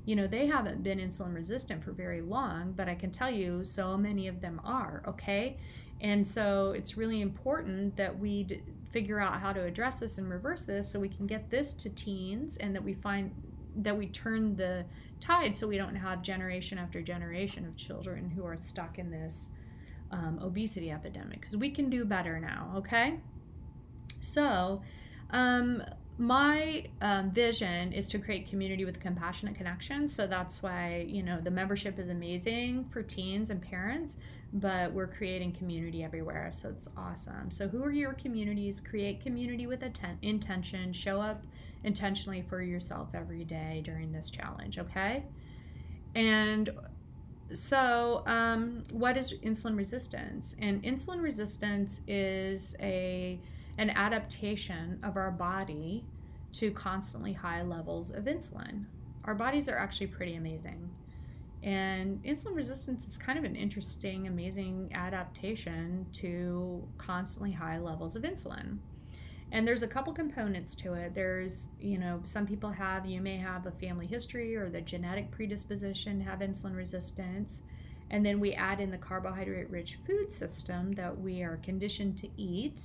you 0.05 0.15
know, 0.15 0.27
they 0.27 0.45
haven't 0.45 0.83
been 0.83 0.99
insulin 0.99 1.33
resistant 1.33 1.83
for 1.83 1.91
very 1.91 2.21
long, 2.21 2.73
but 2.73 2.87
I 2.87 2.93
can 2.93 3.09
tell 3.09 3.31
you 3.31 3.63
so 3.63 3.97
many 3.97 4.27
of 4.27 4.39
them 4.39 4.61
are, 4.63 5.01
okay? 5.07 5.57
And 5.99 6.27
so 6.27 6.71
it's 6.71 6.97
really 6.97 7.21
important 7.21 7.97
that 7.97 8.19
we 8.19 8.43
d- 8.43 8.61
figure 8.91 9.19
out 9.19 9.39
how 9.39 9.51
to 9.53 9.63
address 9.63 9.99
this 9.99 10.17
and 10.17 10.29
reverse 10.29 10.65
this 10.65 10.89
so 10.89 10.99
we 10.99 11.09
can 11.09 11.27
get 11.27 11.49
this 11.49 11.73
to 11.73 11.89
teens 11.89 12.57
and 12.57 12.75
that 12.75 12.83
we 12.83 12.93
find 12.93 13.31
that 13.77 13.97
we 13.97 14.07
turn 14.07 14.55
the 14.55 14.85
tide 15.19 15.55
so 15.55 15.67
we 15.67 15.77
don't 15.77 15.95
have 15.95 16.21
generation 16.21 16.77
after 16.77 17.01
generation 17.01 17.65
of 17.65 17.75
children 17.75 18.29
who 18.29 18.45
are 18.45 18.55
stuck 18.55 18.97
in 18.97 19.11
this 19.11 19.49
um, 20.11 20.39
obesity 20.41 20.91
epidemic. 20.91 21.41
Because 21.41 21.57
we 21.57 21.69
can 21.69 21.89
do 21.89 22.05
better 22.05 22.39
now 22.39 22.71
okay? 22.77 23.19
So 24.19 24.81
um, 25.31 25.83
my 26.17 26.85
um, 27.01 27.31
vision 27.31 27.91
is 27.91 28.07
to 28.07 28.19
create 28.19 28.47
community 28.47 28.85
with 28.85 29.01
compassionate 29.01 29.55
connection. 29.55 30.07
So 30.07 30.27
that's 30.27 30.63
why 30.63 31.05
you 31.07 31.23
know 31.23 31.41
the 31.41 31.51
membership 31.51 31.99
is 31.99 32.09
amazing 32.09 32.85
for 32.91 33.03
teens 33.03 33.49
and 33.49 33.61
parents 33.61 34.17
but 34.55 34.93
we're 34.93 35.07
creating 35.07 35.51
community 35.51 36.03
everywhere 36.03 36.49
so 36.49 36.69
it's 36.69 36.87
awesome. 36.95 37.51
So 37.51 37.67
who 37.67 37.83
are 37.83 37.91
your 37.91 38.13
communities? 38.13 38.79
Create 38.79 39.19
community 39.19 39.67
with 39.67 39.83
atten- 39.83 40.17
intention. 40.21 40.93
Show 40.93 41.19
up 41.19 41.43
intentionally 41.83 42.41
for 42.41 42.61
yourself 42.61 43.09
every 43.13 43.43
day 43.43 43.81
during 43.83 44.11
this 44.13 44.29
challenge 44.29 44.79
okay? 44.79 45.23
And 46.15 46.69
so 47.53 48.23
um, 48.25 48.85
what 48.91 49.17
is 49.17 49.33
insulin 49.43 49.75
resistance? 49.75 50.55
And 50.59 50.81
insulin 50.83 51.21
resistance 51.21 52.01
is 52.07 52.75
a 52.79 53.39
an 53.77 53.89
adaptation 53.89 54.99
of 55.03 55.17
our 55.17 55.31
body 55.31 56.05
to 56.53 56.71
constantly 56.71 57.33
high 57.33 57.61
levels 57.61 58.09
of 58.09 58.23
insulin. 58.23 58.85
Our 59.25 59.35
bodies 59.35 59.67
are 59.67 59.77
actually 59.77 60.07
pretty 60.07 60.35
amazing 60.35 60.91
and 61.65 62.23
insulin 62.23 62.55
resistance 62.55 63.07
is 63.07 63.17
kind 63.17 63.39
of 63.39 63.43
an 63.43 63.55
interesting, 63.55 64.27
amazing 64.27 64.91
adaptation 64.93 66.05
to 66.13 66.87
constantly 66.99 67.51
high 67.51 67.79
levels 67.79 68.15
of 68.15 68.21
insulin. 68.21 68.77
And 69.51 69.67
there's 69.67 69.81
a 69.81 69.87
couple 69.87 70.13
components 70.13 70.75
to 70.75 70.93
it. 70.93 71.15
There's, 71.15 71.69
you 71.79 71.97
know, 71.97 72.21
some 72.23 72.45
people 72.45 72.69
have, 72.69 73.07
you 73.07 73.19
may 73.19 73.37
have 73.37 73.65
a 73.65 73.71
family 73.71 74.05
history 74.05 74.55
or 74.55 74.69
the 74.69 74.81
genetic 74.81 75.31
predisposition 75.31 76.19
to 76.19 76.25
have 76.25 76.39
insulin 76.39 76.75
resistance. 76.75 77.63
And 78.11 78.23
then 78.23 78.39
we 78.39 78.53
add 78.53 78.79
in 78.79 78.91
the 78.91 78.97
carbohydrate 78.99 79.71
rich 79.71 79.97
food 80.05 80.31
system 80.31 80.91
that 80.93 81.19
we 81.19 81.41
are 81.41 81.57
conditioned 81.63 82.15
to 82.19 82.29
eat 82.37 82.83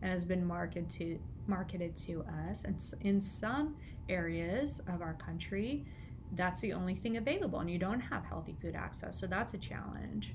and 0.00 0.12
has 0.12 0.24
been 0.24 0.46
marketed 0.46 0.88
to 0.90 1.18
marketed 1.48 1.96
to 1.96 2.24
us 2.48 2.62
and 2.62 2.80
in 3.00 3.20
some 3.20 3.74
areas 4.08 4.80
of 4.86 5.02
our 5.02 5.14
country 5.14 5.84
that's 6.32 6.60
the 6.60 6.72
only 6.72 6.94
thing 6.94 7.16
available 7.16 7.60
and 7.60 7.70
you 7.70 7.78
don't 7.78 8.00
have 8.00 8.24
healthy 8.24 8.56
food 8.60 8.74
access 8.74 9.18
so 9.18 9.26
that's 9.26 9.54
a 9.54 9.58
challenge. 9.58 10.34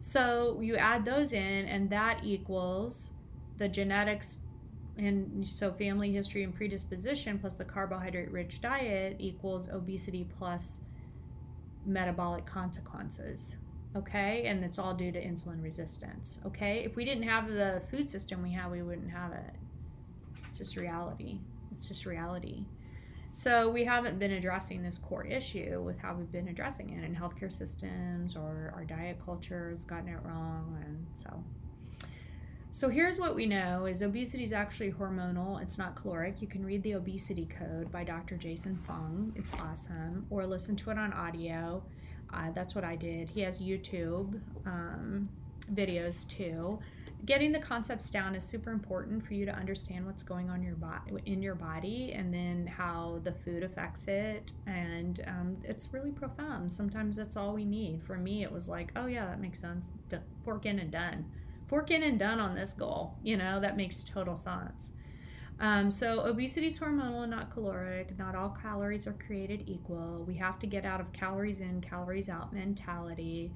So 0.00 0.60
you 0.60 0.76
add 0.76 1.04
those 1.04 1.32
in 1.32 1.66
and 1.66 1.90
that 1.90 2.20
equals 2.24 3.12
the 3.56 3.68
genetics 3.68 4.36
and 4.96 5.48
so 5.48 5.72
family 5.72 6.12
history 6.12 6.42
and 6.42 6.54
predisposition 6.54 7.38
plus 7.38 7.54
the 7.54 7.64
carbohydrate 7.64 8.30
rich 8.30 8.60
diet 8.60 9.16
equals 9.18 9.68
obesity 9.68 10.26
plus 10.38 10.80
metabolic 11.86 12.46
consequences 12.46 13.56
okay? 13.96 14.44
And 14.46 14.62
it's 14.62 14.78
all 14.78 14.94
due 14.94 15.10
to 15.12 15.24
insulin 15.24 15.62
resistance 15.62 16.40
okay? 16.46 16.84
If 16.84 16.96
we 16.96 17.04
didn't 17.04 17.24
have 17.24 17.48
the 17.48 17.82
food 17.90 18.08
system 18.10 18.42
we 18.42 18.52
have 18.52 18.70
we 18.70 18.82
wouldn't 18.82 19.10
have 19.10 19.32
it. 19.32 19.54
It's 20.48 20.58
just 20.58 20.76
reality. 20.76 21.40
It's 21.70 21.86
just 21.86 22.06
reality 22.06 22.64
so 23.32 23.70
we 23.70 23.84
haven't 23.84 24.18
been 24.18 24.32
addressing 24.32 24.82
this 24.82 24.98
core 24.98 25.24
issue 25.24 25.82
with 25.82 25.98
how 25.98 26.14
we've 26.14 26.32
been 26.32 26.48
addressing 26.48 26.90
it 26.90 27.04
in 27.04 27.14
healthcare 27.14 27.52
systems 27.52 28.34
or 28.34 28.72
our 28.74 28.84
diet 28.84 29.18
culture 29.24 29.70
has 29.70 29.84
gotten 29.84 30.08
it 30.08 30.18
wrong 30.24 30.78
and 30.84 31.06
so. 31.16 31.42
So 32.70 32.88
here's 32.88 33.18
what 33.18 33.34
we 33.34 33.46
know 33.46 33.86
is 33.86 34.02
obesity 34.02 34.44
is 34.44 34.52
actually 34.52 34.92
hormonal. 34.92 35.60
It's 35.62 35.78
not 35.78 35.96
caloric. 35.96 36.40
You 36.40 36.46
can 36.46 36.64
read 36.64 36.82
the 36.82 36.92
obesity 36.92 37.46
code 37.46 37.90
by 37.90 38.04
dr 38.04 38.36
jason 38.36 38.76
fung. 38.86 39.32
It's 39.36 39.52
awesome. 39.54 40.26
Or 40.30 40.46
listen 40.46 40.76
to 40.76 40.90
it 40.90 40.98
on 40.98 41.12
audio. 41.12 41.82
Uh, 42.32 42.50
that's 42.50 42.74
what 42.74 42.84
i 42.84 42.96
did. 42.96 43.28
He 43.28 43.40
has 43.42 43.60
youtube 43.60 44.40
um, 44.66 45.28
videos 45.74 46.26
too 46.28 46.78
getting 47.24 47.52
the 47.52 47.58
concepts 47.58 48.10
down 48.10 48.34
is 48.34 48.44
super 48.44 48.70
important 48.70 49.26
for 49.26 49.34
you 49.34 49.44
to 49.44 49.52
understand 49.52 50.06
what's 50.06 50.22
going 50.22 50.48
on 50.50 50.62
your 50.62 50.76
body 50.76 51.12
in 51.26 51.42
your 51.42 51.54
body 51.54 52.12
and 52.14 52.32
then 52.32 52.66
how 52.66 53.20
the 53.24 53.32
food 53.32 53.62
affects 53.62 54.08
it. 54.08 54.52
And 54.66 55.20
um, 55.26 55.56
it's 55.64 55.92
really 55.92 56.10
profound. 56.10 56.70
Sometimes 56.70 57.16
that's 57.16 57.36
all 57.36 57.52
we 57.52 57.64
need. 57.64 58.02
For 58.02 58.16
me 58.16 58.42
it 58.42 58.52
was 58.52 58.68
like 58.68 58.92
oh 58.96 59.06
yeah 59.06 59.26
that 59.26 59.40
makes 59.40 59.60
sense. 59.60 59.90
Fork 60.44 60.66
in 60.66 60.78
and 60.78 60.90
done. 60.90 61.24
Fork 61.66 61.90
in 61.90 62.02
and 62.02 62.18
done 62.18 62.40
on 62.40 62.54
this 62.54 62.72
goal. 62.72 63.14
You 63.22 63.36
know 63.36 63.60
that 63.60 63.76
makes 63.76 64.04
total 64.04 64.36
sense. 64.36 64.92
Um, 65.60 65.90
so 65.90 66.20
obesity 66.20 66.68
is 66.68 66.78
hormonal 66.78 67.22
and 67.22 67.32
not 67.32 67.50
caloric. 67.50 68.16
Not 68.16 68.36
all 68.36 68.50
calories 68.50 69.08
are 69.08 69.16
created 69.26 69.64
equal. 69.66 70.24
We 70.26 70.34
have 70.34 70.58
to 70.60 70.68
get 70.68 70.84
out 70.84 71.00
of 71.00 71.12
calories 71.12 71.60
in 71.60 71.80
calories 71.80 72.28
out 72.28 72.52
mentality 72.52 73.50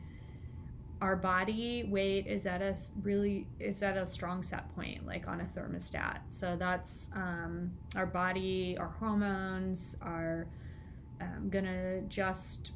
our 1.02 1.16
body 1.16 1.85
weight 1.88 2.28
is 2.28 2.47
at 2.47 2.62
a 2.62 2.76
really 3.02 3.49
is 3.59 3.82
at 3.82 3.97
a 3.97 4.06
strong 4.06 4.40
set 4.40 4.73
point 4.76 5.04
like 5.04 5.26
on 5.26 5.40
a 5.40 5.44
thermostat. 5.44 6.21
So 6.30 6.54
that's 6.56 7.11
um, 7.12 7.73
our 7.97 8.06
body 8.06 8.76
our 8.78 8.94
hormones 9.00 9.97
are 10.00 10.47
um, 11.21 11.50
gonna 11.50 12.02
just 12.02 12.71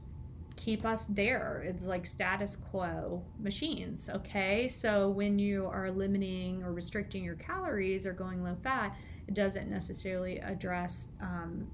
keep 0.56 0.85
us 0.85 1.06
there. 1.06 1.62
It's 1.64 1.85
like 1.85 2.04
status 2.04 2.56
quo 2.56 3.23
machines 3.38 4.11
okay? 4.12 4.66
So 4.66 5.09
when 5.09 5.38
you 5.38 5.66
are 5.66 5.92
limiting 5.92 6.64
or 6.64 6.73
restricting 6.73 7.23
your 7.23 7.37
calories 7.37 8.06
or 8.06 8.12
going 8.12 8.42
low 8.42 8.56
fat 8.61 8.97
it 9.28 9.35
doesn't 9.35 9.71
necessarily 9.71 10.38
address 10.38 11.11
um, 11.21 11.68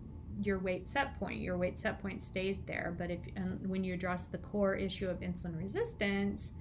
your 0.46 0.58
weight 0.58 0.88
set 0.88 1.18
point. 1.18 1.40
Your 1.40 1.56
weight 1.56 1.78
set 1.78 2.00
point 2.00 2.22
stays 2.22 2.60
there. 2.60 2.94
But 2.96 3.10
if 3.10 3.20
and 3.36 3.66
when 3.68 3.84
you 3.84 3.94
address 3.94 4.26
the 4.26 4.38
core 4.38 4.74
issue 4.74 5.08
of 5.08 5.20
insulin 5.20 5.58
resistance 5.58 6.52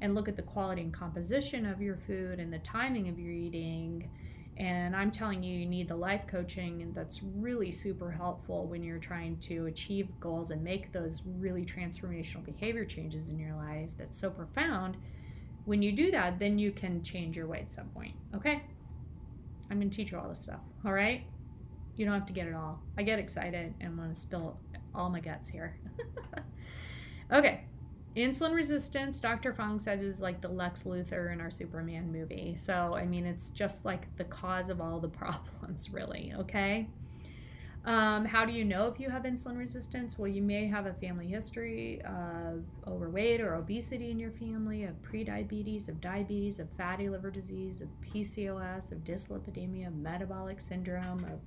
and 0.00 0.14
look 0.14 0.28
at 0.28 0.36
the 0.36 0.42
quality 0.42 0.82
and 0.82 0.92
composition 0.92 1.66
of 1.66 1.80
your 1.80 1.96
food 1.96 2.40
and 2.40 2.52
the 2.52 2.58
timing 2.60 3.08
of 3.08 3.18
your 3.18 3.32
eating, 3.32 4.10
and 4.56 4.94
I'm 4.94 5.10
telling 5.10 5.42
you, 5.42 5.58
you 5.58 5.64
need 5.64 5.88
the 5.88 5.96
life 5.96 6.26
coaching, 6.26 6.82
and 6.82 6.94
that's 6.94 7.22
really 7.22 7.70
super 7.70 8.10
helpful 8.10 8.66
when 8.66 8.82
you're 8.82 8.98
trying 8.98 9.38
to 9.38 9.66
achieve 9.66 10.08
goals 10.20 10.50
and 10.50 10.62
make 10.62 10.92
those 10.92 11.22
really 11.38 11.64
transformational 11.64 12.44
behavior 12.44 12.84
changes 12.84 13.30
in 13.30 13.38
your 13.38 13.54
life. 13.54 13.88
That's 13.96 14.18
so 14.18 14.28
profound. 14.28 14.98
When 15.64 15.80
you 15.80 15.92
do 15.92 16.10
that, 16.10 16.38
then 16.38 16.58
you 16.58 16.72
can 16.72 17.02
change 17.02 17.38
your 17.38 17.46
weight 17.46 17.72
set 17.72 17.92
point. 17.94 18.14
Okay? 18.34 18.62
I'm 19.70 19.78
going 19.78 19.88
to 19.88 19.96
teach 19.96 20.12
you 20.12 20.18
all 20.18 20.28
this 20.28 20.42
stuff. 20.42 20.60
All 20.84 20.92
right? 20.92 21.24
You 22.00 22.06
don't 22.06 22.14
have 22.14 22.24
to 22.28 22.32
get 22.32 22.46
it 22.46 22.54
all. 22.54 22.80
I 22.96 23.02
get 23.02 23.18
excited 23.18 23.74
and 23.78 23.98
want 23.98 24.14
to 24.14 24.18
spill 24.18 24.58
all 24.94 25.10
my 25.10 25.20
guts 25.20 25.50
here. 25.50 25.76
okay, 27.30 27.64
insulin 28.16 28.54
resistance, 28.54 29.20
Dr. 29.20 29.52
Fung 29.52 29.78
says, 29.78 30.02
is 30.02 30.18
like 30.18 30.40
the 30.40 30.48
Lex 30.48 30.84
Luthor 30.84 31.30
in 31.30 31.42
our 31.42 31.50
Superman 31.50 32.10
movie. 32.10 32.54
So, 32.56 32.94
I 32.94 33.04
mean, 33.04 33.26
it's 33.26 33.50
just 33.50 33.84
like 33.84 34.16
the 34.16 34.24
cause 34.24 34.70
of 34.70 34.80
all 34.80 34.98
the 34.98 35.08
problems, 35.10 35.90
really, 35.90 36.32
okay? 36.38 36.88
Um, 37.84 38.24
how 38.24 38.46
do 38.46 38.52
you 38.54 38.64
know 38.64 38.86
if 38.86 38.98
you 38.98 39.10
have 39.10 39.24
insulin 39.24 39.58
resistance? 39.58 40.18
Well, 40.18 40.28
you 40.28 40.40
may 40.40 40.68
have 40.68 40.86
a 40.86 40.94
family 40.94 41.26
history 41.26 42.00
of 42.06 42.64
overweight 42.88 43.42
or 43.42 43.56
obesity 43.56 44.10
in 44.10 44.18
your 44.18 44.30
family, 44.30 44.84
of 44.84 44.94
prediabetes, 45.02 45.90
of 45.90 46.00
diabetes, 46.00 46.60
of 46.60 46.70
fatty 46.78 47.10
liver 47.10 47.30
disease, 47.30 47.82
of 47.82 47.88
PCOS, 48.00 48.90
of 48.90 49.04
dyslipidemia, 49.04 49.88
of 49.88 49.96
metabolic 49.96 50.62
syndrome, 50.62 51.26
of 51.30 51.40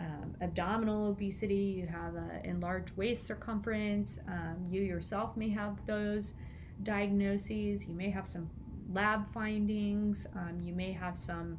um, 0.00 0.34
abdominal 0.40 1.08
obesity, 1.08 1.54
you 1.54 1.86
have 1.86 2.14
an 2.14 2.40
enlarged 2.44 2.96
waist 2.96 3.26
circumference, 3.26 4.18
um, 4.26 4.66
you 4.70 4.80
yourself 4.82 5.36
may 5.36 5.50
have 5.50 5.84
those 5.86 6.34
diagnoses, 6.82 7.86
you 7.86 7.94
may 7.94 8.10
have 8.10 8.26
some 8.26 8.48
lab 8.92 9.28
findings, 9.28 10.26
um, 10.34 10.58
you 10.62 10.72
may 10.72 10.92
have 10.92 11.18
some 11.18 11.58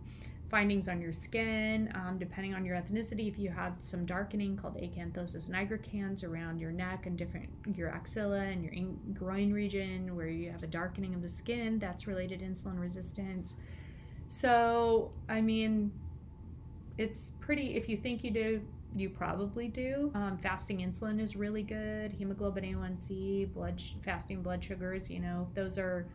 findings 0.50 0.90
on 0.90 1.00
your 1.00 1.14
skin, 1.14 1.90
um, 1.96 2.18
depending 2.18 2.54
on 2.54 2.66
your 2.66 2.76
ethnicity. 2.76 3.30
If 3.30 3.40
you 3.40 3.50
have 3.50 3.76
some 3.80 4.06
darkening 4.06 4.58
called 4.58 4.76
acanthosis 4.76 5.50
nigricans 5.50 6.28
around 6.28 6.60
your 6.60 6.74
neck 6.74 7.06
and 7.06 7.18
different 7.18 7.48
your 7.74 7.90
axilla 7.90 8.42
and 8.42 8.62
your 8.62 8.74
in- 8.74 9.00
groin 9.14 9.54
region, 9.54 10.14
where 10.16 10.28
you 10.28 10.52
have 10.52 10.64
a 10.64 10.68
darkening 10.68 11.14
of 11.14 11.22
the 11.22 11.30
skin, 11.30 11.80
that's 11.80 12.06
related 12.06 12.40
to 12.40 12.46
insulin 12.46 12.82
resistance. 12.82 13.56
So, 14.28 15.12
I 15.30 15.40
mean, 15.40 15.94
it's 16.98 17.32
pretty, 17.40 17.76
if 17.76 17.90
you 17.90 17.98
think 17.98 18.24
you 18.24 18.32
do, 18.32 18.62
you 18.96 19.10
probably 19.10 19.68
do. 19.68 20.12
Um, 20.14 20.38
fasting 20.38 20.80
insulin 20.80 21.20
is 21.20 21.36
really 21.36 21.64
good. 21.64 22.14
Hemoglobin 22.14 22.64
A1C, 22.64 23.54
blood 23.54 23.82
fasting 24.04 24.42
blood 24.42 24.64
sugars, 24.64 25.10
you 25.10 25.20
know, 25.20 25.48
those 25.54 25.78
are 25.78 26.06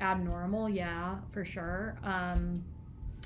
abnormal, 0.00 0.68
yeah, 0.68 1.16
for 1.30 1.44
sure. 1.44 1.96
Um, 2.02 2.64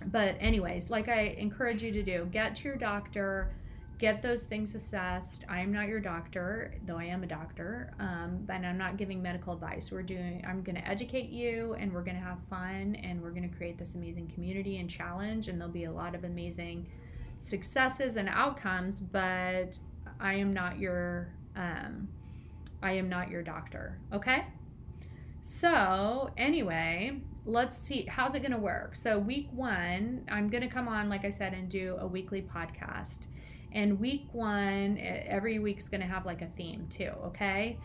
but 0.07 0.37
anyways, 0.41 0.91
like 0.91 1.09
I 1.09 1.37
encourage 1.39 1.83
you 1.83 1.91
to 1.93 2.03
do, 2.03 2.29
get 2.31 2.57
to 2.57 2.65
your 2.65 2.77
doctor, 2.77 3.51
get 3.99 4.21
those 4.21 4.45
things 4.45 4.75
assessed. 4.75 5.45
I 5.49 5.61
am 5.61 5.73
not 5.73 5.89
your 5.89 6.01
doctor, 6.01 6.75
though 6.87 6.99
I 6.99 7.05
am 7.05 7.23
a 7.23 7.27
doctor, 7.27 7.95
um, 7.99 8.41
but 8.47 8.57
I'm 8.57 8.77
not 8.77 8.97
giving 8.97 9.23
medical 9.23 9.55
advice. 9.55 9.91
We're 9.91 10.03
doing. 10.03 10.45
I'm 10.47 10.63
going 10.63 10.77
to 10.77 10.87
educate 10.87 11.31
you, 11.31 11.75
and 11.79 11.93
we're 11.93 12.03
going 12.03 12.17
to 12.17 12.23
have 12.23 12.39
fun, 12.51 12.97
and 13.03 13.23
we're 13.23 13.31
going 13.31 13.49
to 13.49 13.57
create 13.57 13.79
this 13.79 13.95
amazing 13.95 14.31
community 14.35 14.79
and 14.79 14.91
challenge, 14.91 15.49
and 15.49 15.59
there'll 15.59 15.73
be 15.73 15.85
a 15.85 15.93
lot 15.93 16.15
of 16.15 16.25
amazing 16.25 16.87
successes 17.39 18.17
and 18.17 18.29
outcomes. 18.29 19.01
But 19.01 19.79
I 20.21 20.35
am 20.35 20.53
not 20.53 20.79
your. 20.79 21.33
Um, 21.55 22.09
I 22.83 22.93
am 22.93 23.09
not 23.09 23.31
your 23.31 23.43
doctor. 23.43 23.99
Okay. 24.13 24.45
So 25.41 26.31
anyway, 26.37 27.21
let's 27.47 27.79
see 27.79 28.05
how's 28.11 28.35
it 28.35 28.41
going 28.41 28.53
to 28.53 28.59
work. 28.59 28.95
So 28.95 29.19
week 29.19 29.49
one, 29.53 30.27
I'm 30.31 30.49
going 30.49 30.63
to 30.63 30.69
come 30.69 30.89
on, 30.89 31.09
like 31.09 31.25
I 31.25 31.31
said, 31.31 31.55
and 31.55 31.69
do 31.69 31.97
a 31.99 32.07
weekly 32.07 32.43
podcast 32.43 33.27
and 33.73 34.01
week 34.01 34.27
one, 34.33 34.99
every 35.01 35.59
week's 35.59 35.89
going 35.89 36.01
to 36.01 36.07
have 36.07 36.25
like 36.27 36.43
a 36.43 36.47
theme 36.47 36.87
too, 36.89 37.13
okay? 37.27 37.79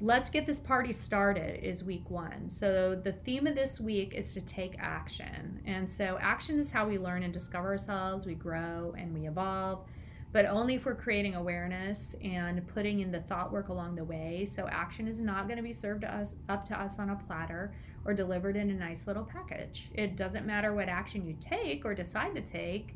let's 0.00 0.30
get 0.30 0.46
this 0.46 0.60
party 0.60 0.92
started 0.92 1.62
is 1.62 1.84
week 1.84 2.08
one. 2.08 2.48
So 2.48 2.94
the 2.94 3.12
theme 3.12 3.46
of 3.46 3.54
this 3.54 3.78
week 3.78 4.14
is 4.14 4.32
to 4.32 4.40
take 4.40 4.76
action. 4.78 5.60
And 5.66 5.88
so 5.88 6.18
action 6.20 6.58
is 6.58 6.72
how 6.72 6.88
we 6.88 6.98
learn 6.98 7.22
and 7.22 7.32
discover 7.32 7.68
ourselves, 7.68 8.24
we 8.24 8.34
grow 8.34 8.94
and 8.96 9.12
we 9.12 9.28
evolve, 9.28 9.84
but 10.32 10.46
only 10.46 10.76
if 10.76 10.86
we're 10.86 10.94
creating 10.94 11.34
awareness 11.34 12.16
and 12.24 12.66
putting 12.68 13.00
in 13.00 13.12
the 13.12 13.20
thought 13.20 13.52
work 13.52 13.68
along 13.68 13.96
the 13.96 14.04
way. 14.04 14.46
So 14.46 14.68
action 14.68 15.06
is 15.06 15.20
not 15.20 15.48
going 15.48 15.58
to 15.58 15.62
be 15.62 15.72
served 15.72 16.00
to 16.02 16.14
us 16.14 16.36
up 16.48 16.64
to 16.66 16.80
us 16.80 16.98
on 16.98 17.10
a 17.10 17.16
platter 17.16 17.74
or 18.06 18.14
delivered 18.14 18.56
in 18.56 18.70
a 18.70 18.74
nice 18.74 19.06
little 19.06 19.24
package. 19.24 19.90
It 19.92 20.16
doesn't 20.16 20.46
matter 20.46 20.72
what 20.72 20.88
action 20.88 21.26
you 21.26 21.36
take 21.38 21.84
or 21.84 21.94
decide 21.94 22.34
to 22.36 22.40
take. 22.40 22.94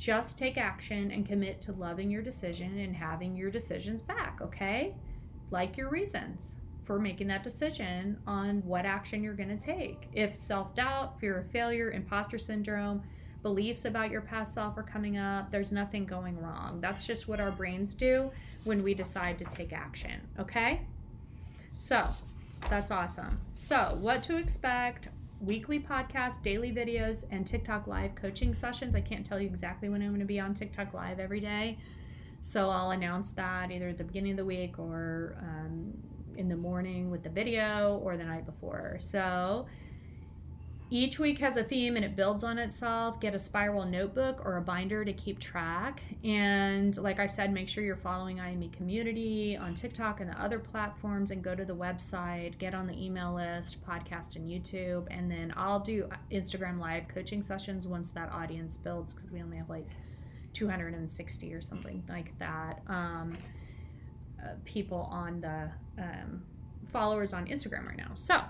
Just 0.00 0.36
take 0.38 0.58
action 0.58 1.12
and 1.12 1.24
commit 1.24 1.60
to 1.60 1.72
loving 1.72 2.10
your 2.10 2.22
decision 2.22 2.78
and 2.78 2.96
having 2.96 3.36
your 3.36 3.50
decisions 3.50 4.02
back, 4.02 4.40
okay? 4.40 4.94
like 5.50 5.76
your 5.76 5.88
reasons 5.88 6.54
for 6.82 6.98
making 6.98 7.26
that 7.28 7.44
decision 7.44 8.18
on 8.26 8.62
what 8.64 8.86
action 8.86 9.22
you're 9.22 9.34
going 9.34 9.56
to 9.56 9.64
take. 9.64 10.08
If 10.12 10.34
self 10.34 10.74
doubt, 10.74 11.20
fear 11.20 11.38
of 11.38 11.50
failure, 11.50 11.90
imposter 11.90 12.38
syndrome, 12.38 13.02
beliefs 13.42 13.84
about 13.84 14.10
your 14.10 14.20
past 14.20 14.54
self 14.54 14.76
are 14.76 14.82
coming 14.82 15.16
up, 15.16 15.50
there's 15.50 15.72
nothing 15.72 16.04
going 16.04 16.40
wrong. 16.40 16.80
That's 16.80 17.06
just 17.06 17.28
what 17.28 17.40
our 17.40 17.50
brains 17.50 17.94
do 17.94 18.30
when 18.64 18.82
we 18.82 18.94
decide 18.94 19.38
to 19.38 19.44
take 19.44 19.72
action. 19.72 20.20
Okay? 20.38 20.82
So 21.78 22.08
that's 22.68 22.90
awesome. 22.90 23.40
So, 23.54 23.96
what 24.00 24.22
to 24.24 24.36
expect? 24.36 25.08
Weekly 25.40 25.80
podcast, 25.80 26.42
daily 26.42 26.70
videos, 26.72 27.24
and 27.30 27.46
TikTok 27.46 27.86
live 27.86 28.14
coaching 28.14 28.52
sessions. 28.54 28.94
I 28.94 29.00
can't 29.00 29.24
tell 29.24 29.40
you 29.40 29.46
exactly 29.46 29.88
when 29.88 30.02
I'm 30.02 30.08
going 30.08 30.20
to 30.20 30.26
be 30.26 30.38
on 30.38 30.54
TikTok 30.54 30.92
live 30.94 31.18
every 31.18 31.40
day 31.40 31.78
so 32.40 32.70
I'll 32.70 32.90
announce 32.90 33.32
that 33.32 33.70
either 33.70 33.88
at 33.88 33.98
the 33.98 34.04
beginning 34.04 34.32
of 34.32 34.36
the 34.38 34.44
week 34.44 34.78
or 34.78 35.36
um, 35.40 35.92
in 36.36 36.48
the 36.48 36.56
morning 36.56 37.10
with 37.10 37.22
the 37.22 37.28
video 37.28 38.00
or 38.02 38.16
the 38.16 38.24
night 38.24 38.46
before. 38.46 38.96
So 38.98 39.66
each 40.90 41.20
week 41.20 41.38
has 41.38 41.56
a 41.56 41.62
theme 41.62 41.94
and 41.94 42.04
it 42.04 42.16
builds 42.16 42.42
on 42.42 42.58
itself. 42.58 43.20
Get 43.20 43.32
a 43.32 43.38
spiral 43.38 43.84
notebook 43.84 44.44
or 44.44 44.56
a 44.56 44.60
binder 44.60 45.04
to 45.04 45.12
keep 45.12 45.38
track. 45.38 46.02
And 46.24 46.96
like 46.98 47.20
I 47.20 47.26
said, 47.26 47.52
make 47.52 47.68
sure 47.68 47.84
you're 47.84 47.94
following 47.94 48.40
IME 48.40 48.70
Community 48.70 49.56
on 49.56 49.74
TikTok 49.74 50.20
and 50.20 50.28
the 50.28 50.42
other 50.42 50.58
platforms 50.58 51.30
and 51.30 51.44
go 51.44 51.54
to 51.54 51.64
the 51.64 51.74
website, 51.74 52.58
get 52.58 52.74
on 52.74 52.88
the 52.88 53.04
email 53.04 53.32
list, 53.32 53.78
podcast, 53.86 54.34
and 54.34 54.48
YouTube. 54.48 55.06
And 55.12 55.30
then 55.30 55.54
I'll 55.56 55.80
do 55.80 56.08
Instagram 56.32 56.80
live 56.80 57.06
coaching 57.06 57.40
sessions 57.40 57.86
once 57.86 58.10
that 58.10 58.30
audience 58.32 58.76
builds 58.76 59.14
because 59.14 59.30
we 59.30 59.40
only 59.42 59.58
have 59.58 59.70
like 59.70 59.86
260 60.54 61.54
or 61.54 61.60
something 61.60 62.02
like 62.08 62.36
that 62.38 62.82
um, 62.88 63.32
uh, 64.42 64.48
people 64.64 65.08
on 65.12 65.40
the 65.40 65.70
um, 66.02 66.42
followers 66.88 67.32
on 67.32 67.46
Instagram 67.46 67.86
right 67.86 67.96
now. 67.96 68.10
So, 68.14 68.40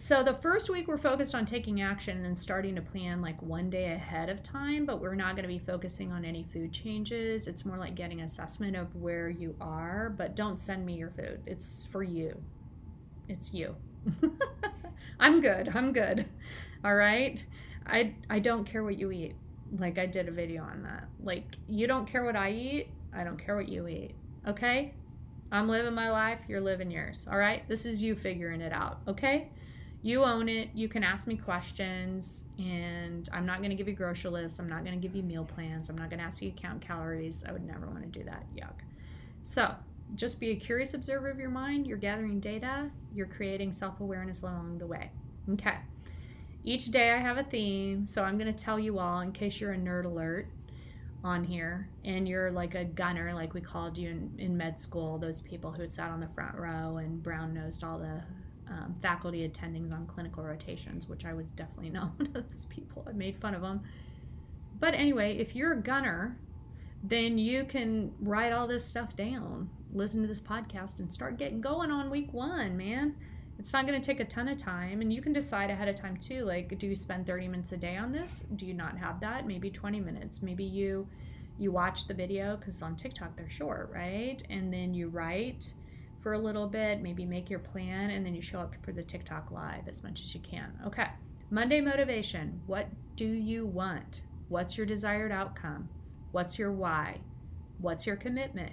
so 0.00 0.22
the 0.22 0.32
first 0.32 0.70
week 0.70 0.88
we're 0.88 0.96
focused 0.96 1.34
on 1.34 1.44
taking 1.44 1.82
action 1.82 2.24
and 2.24 2.36
starting 2.36 2.74
to 2.74 2.80
plan 2.80 3.20
like 3.20 3.40
one 3.42 3.68
day 3.68 3.92
ahead 3.92 4.30
of 4.30 4.42
time, 4.42 4.86
but 4.86 4.98
we're 4.98 5.14
not 5.14 5.36
going 5.36 5.42
to 5.42 5.48
be 5.48 5.58
focusing 5.58 6.10
on 6.10 6.24
any 6.24 6.42
food 6.42 6.72
changes. 6.72 7.46
It's 7.46 7.66
more 7.66 7.76
like 7.76 7.96
getting 7.96 8.22
assessment 8.22 8.76
of 8.76 8.96
where 8.96 9.28
you 9.28 9.54
are, 9.60 10.14
but 10.16 10.34
don't 10.34 10.58
send 10.58 10.86
me 10.86 10.94
your 10.94 11.10
food. 11.10 11.42
It's 11.44 11.84
for 11.92 12.02
you. 12.02 12.40
It's 13.28 13.52
you. 13.52 13.76
I'm 15.20 15.42
good. 15.42 15.70
I'm 15.74 15.92
good. 15.92 16.26
All 16.82 16.94
right. 16.94 17.44
I 17.86 18.14
I 18.30 18.38
don't 18.38 18.64
care 18.64 18.82
what 18.82 18.98
you 18.98 19.12
eat. 19.12 19.34
Like 19.78 19.98
I 19.98 20.06
did 20.06 20.28
a 20.28 20.32
video 20.32 20.62
on 20.62 20.82
that. 20.84 21.08
Like 21.22 21.44
you 21.68 21.86
don't 21.86 22.06
care 22.06 22.24
what 22.24 22.36
I 22.36 22.52
eat, 22.52 22.88
I 23.14 23.22
don't 23.22 23.36
care 23.36 23.54
what 23.54 23.68
you 23.68 23.86
eat. 23.86 24.14
Okay? 24.48 24.94
I'm 25.52 25.68
living 25.68 25.92
my 25.92 26.10
life, 26.10 26.38
you're 26.48 26.62
living 26.62 26.90
yours. 26.90 27.26
All 27.30 27.36
right? 27.36 27.68
This 27.68 27.84
is 27.84 28.02
you 28.02 28.14
figuring 28.14 28.62
it 28.62 28.72
out, 28.72 29.00
okay? 29.06 29.50
You 30.02 30.24
own 30.24 30.48
it. 30.48 30.70
You 30.74 30.88
can 30.88 31.04
ask 31.04 31.26
me 31.26 31.36
questions, 31.36 32.46
and 32.58 33.28
I'm 33.32 33.44
not 33.44 33.58
going 33.58 33.70
to 33.70 33.76
give 33.76 33.86
you 33.86 33.94
grocery 33.94 34.30
lists. 34.30 34.58
I'm 34.58 34.68
not 34.68 34.82
going 34.82 34.98
to 34.98 35.00
give 35.00 35.14
you 35.14 35.22
meal 35.22 35.44
plans. 35.44 35.90
I'm 35.90 35.98
not 35.98 36.08
going 36.08 36.20
to 36.20 36.24
ask 36.24 36.40
you 36.40 36.50
to 36.50 36.56
count 36.56 36.80
calories. 36.80 37.44
I 37.46 37.52
would 37.52 37.66
never 37.66 37.86
want 37.86 38.02
to 38.02 38.18
do 38.18 38.24
that. 38.24 38.44
Yuck. 38.56 38.80
So, 39.42 39.74
just 40.14 40.40
be 40.40 40.50
a 40.50 40.56
curious 40.56 40.94
observer 40.94 41.30
of 41.30 41.38
your 41.38 41.50
mind. 41.50 41.86
You're 41.86 41.98
gathering 41.98 42.40
data, 42.40 42.90
you're 43.14 43.26
creating 43.26 43.72
self 43.72 44.00
awareness 44.00 44.42
along 44.42 44.78
the 44.78 44.86
way. 44.86 45.10
Okay. 45.52 45.76
Each 46.64 46.86
day 46.90 47.12
I 47.12 47.18
have 47.18 47.38
a 47.38 47.44
theme, 47.44 48.06
so 48.06 48.22
I'm 48.22 48.36
going 48.36 48.52
to 48.52 48.64
tell 48.64 48.78
you 48.78 48.98
all 48.98 49.20
in 49.20 49.32
case 49.32 49.60
you're 49.60 49.72
a 49.72 49.78
nerd 49.78 50.04
alert 50.04 50.46
on 51.24 51.44
here 51.44 51.88
and 52.04 52.28
you're 52.28 52.50
like 52.50 52.74
a 52.74 52.84
gunner, 52.84 53.32
like 53.32 53.54
we 53.54 53.60
called 53.60 53.96
you 53.96 54.10
in, 54.10 54.32
in 54.38 54.56
med 54.56 54.78
school, 54.78 55.18
those 55.18 55.40
people 55.40 55.70
who 55.70 55.86
sat 55.86 56.10
on 56.10 56.20
the 56.20 56.28
front 56.28 56.54
row 56.56 56.98
and 56.98 57.22
brown 57.22 57.54
nosed 57.54 57.82
all 57.82 57.98
the 57.98 58.22
um, 58.70 58.94
faculty 59.02 59.48
attendings 59.48 59.92
on 59.92 60.06
clinical 60.06 60.44
rotations, 60.44 61.08
which 61.08 61.24
I 61.24 61.34
was 61.34 61.50
definitely 61.50 61.90
not 61.90 62.18
one 62.18 62.28
of 62.28 62.34
those 62.34 62.66
people. 62.66 63.06
I 63.08 63.12
made 63.12 63.36
fun 63.38 63.54
of 63.54 63.62
them. 63.62 63.82
But 64.78 64.94
anyway, 64.94 65.36
if 65.36 65.54
you're 65.54 65.72
a 65.72 65.82
gunner, 65.82 66.38
then 67.02 67.38
you 67.38 67.64
can 67.64 68.12
write 68.20 68.52
all 68.52 68.66
this 68.66 68.84
stuff 68.84 69.16
down, 69.16 69.68
listen 69.92 70.22
to 70.22 70.28
this 70.28 70.40
podcast, 70.40 71.00
and 71.00 71.12
start 71.12 71.38
getting 71.38 71.60
going 71.60 71.90
on 71.90 72.10
week 72.10 72.32
one, 72.32 72.76
man. 72.76 73.16
It's 73.58 73.74
not 73.74 73.86
going 73.86 74.00
to 74.00 74.04
take 74.04 74.20
a 74.20 74.24
ton 74.24 74.48
of 74.48 74.56
time 74.56 75.02
and 75.02 75.12
you 75.12 75.20
can 75.20 75.34
decide 75.34 75.68
ahead 75.68 75.86
of 75.86 75.94
time 75.94 76.16
too 76.16 76.44
like 76.44 76.78
do 76.78 76.86
you 76.86 76.94
spend 76.94 77.26
30 77.26 77.48
minutes 77.48 77.72
a 77.72 77.76
day 77.76 77.94
on 77.98 78.10
this? 78.10 78.46
Do 78.56 78.64
you 78.64 78.72
not 78.72 78.96
have 78.96 79.20
that? 79.20 79.46
Maybe 79.46 79.70
20 79.70 80.00
minutes. 80.00 80.40
Maybe 80.40 80.64
you 80.64 81.06
you 81.58 81.70
watch 81.70 82.06
the 82.06 82.14
video 82.14 82.56
because 82.56 82.80
on 82.80 82.96
tiktok 82.96 83.36
they're 83.36 83.50
short 83.50 83.90
right? 83.92 84.42
And 84.48 84.72
then 84.72 84.94
you 84.94 85.08
write 85.08 85.74
for 86.22 86.32
a 86.32 86.38
little 86.38 86.66
bit 86.66 87.02
maybe 87.02 87.24
make 87.24 87.50
your 87.50 87.58
plan 87.58 88.10
and 88.10 88.24
then 88.24 88.34
you 88.34 88.42
show 88.42 88.60
up 88.60 88.74
for 88.82 88.92
the 88.92 89.02
tiktok 89.02 89.50
live 89.50 89.88
as 89.88 90.02
much 90.02 90.22
as 90.22 90.34
you 90.34 90.40
can 90.40 90.72
okay 90.86 91.08
monday 91.50 91.80
motivation 91.80 92.60
what 92.66 92.88
do 93.16 93.26
you 93.26 93.66
want 93.66 94.22
what's 94.48 94.76
your 94.76 94.86
desired 94.86 95.32
outcome 95.32 95.88
what's 96.32 96.58
your 96.58 96.72
why 96.72 97.18
what's 97.78 98.06
your 98.06 98.16
commitment 98.16 98.72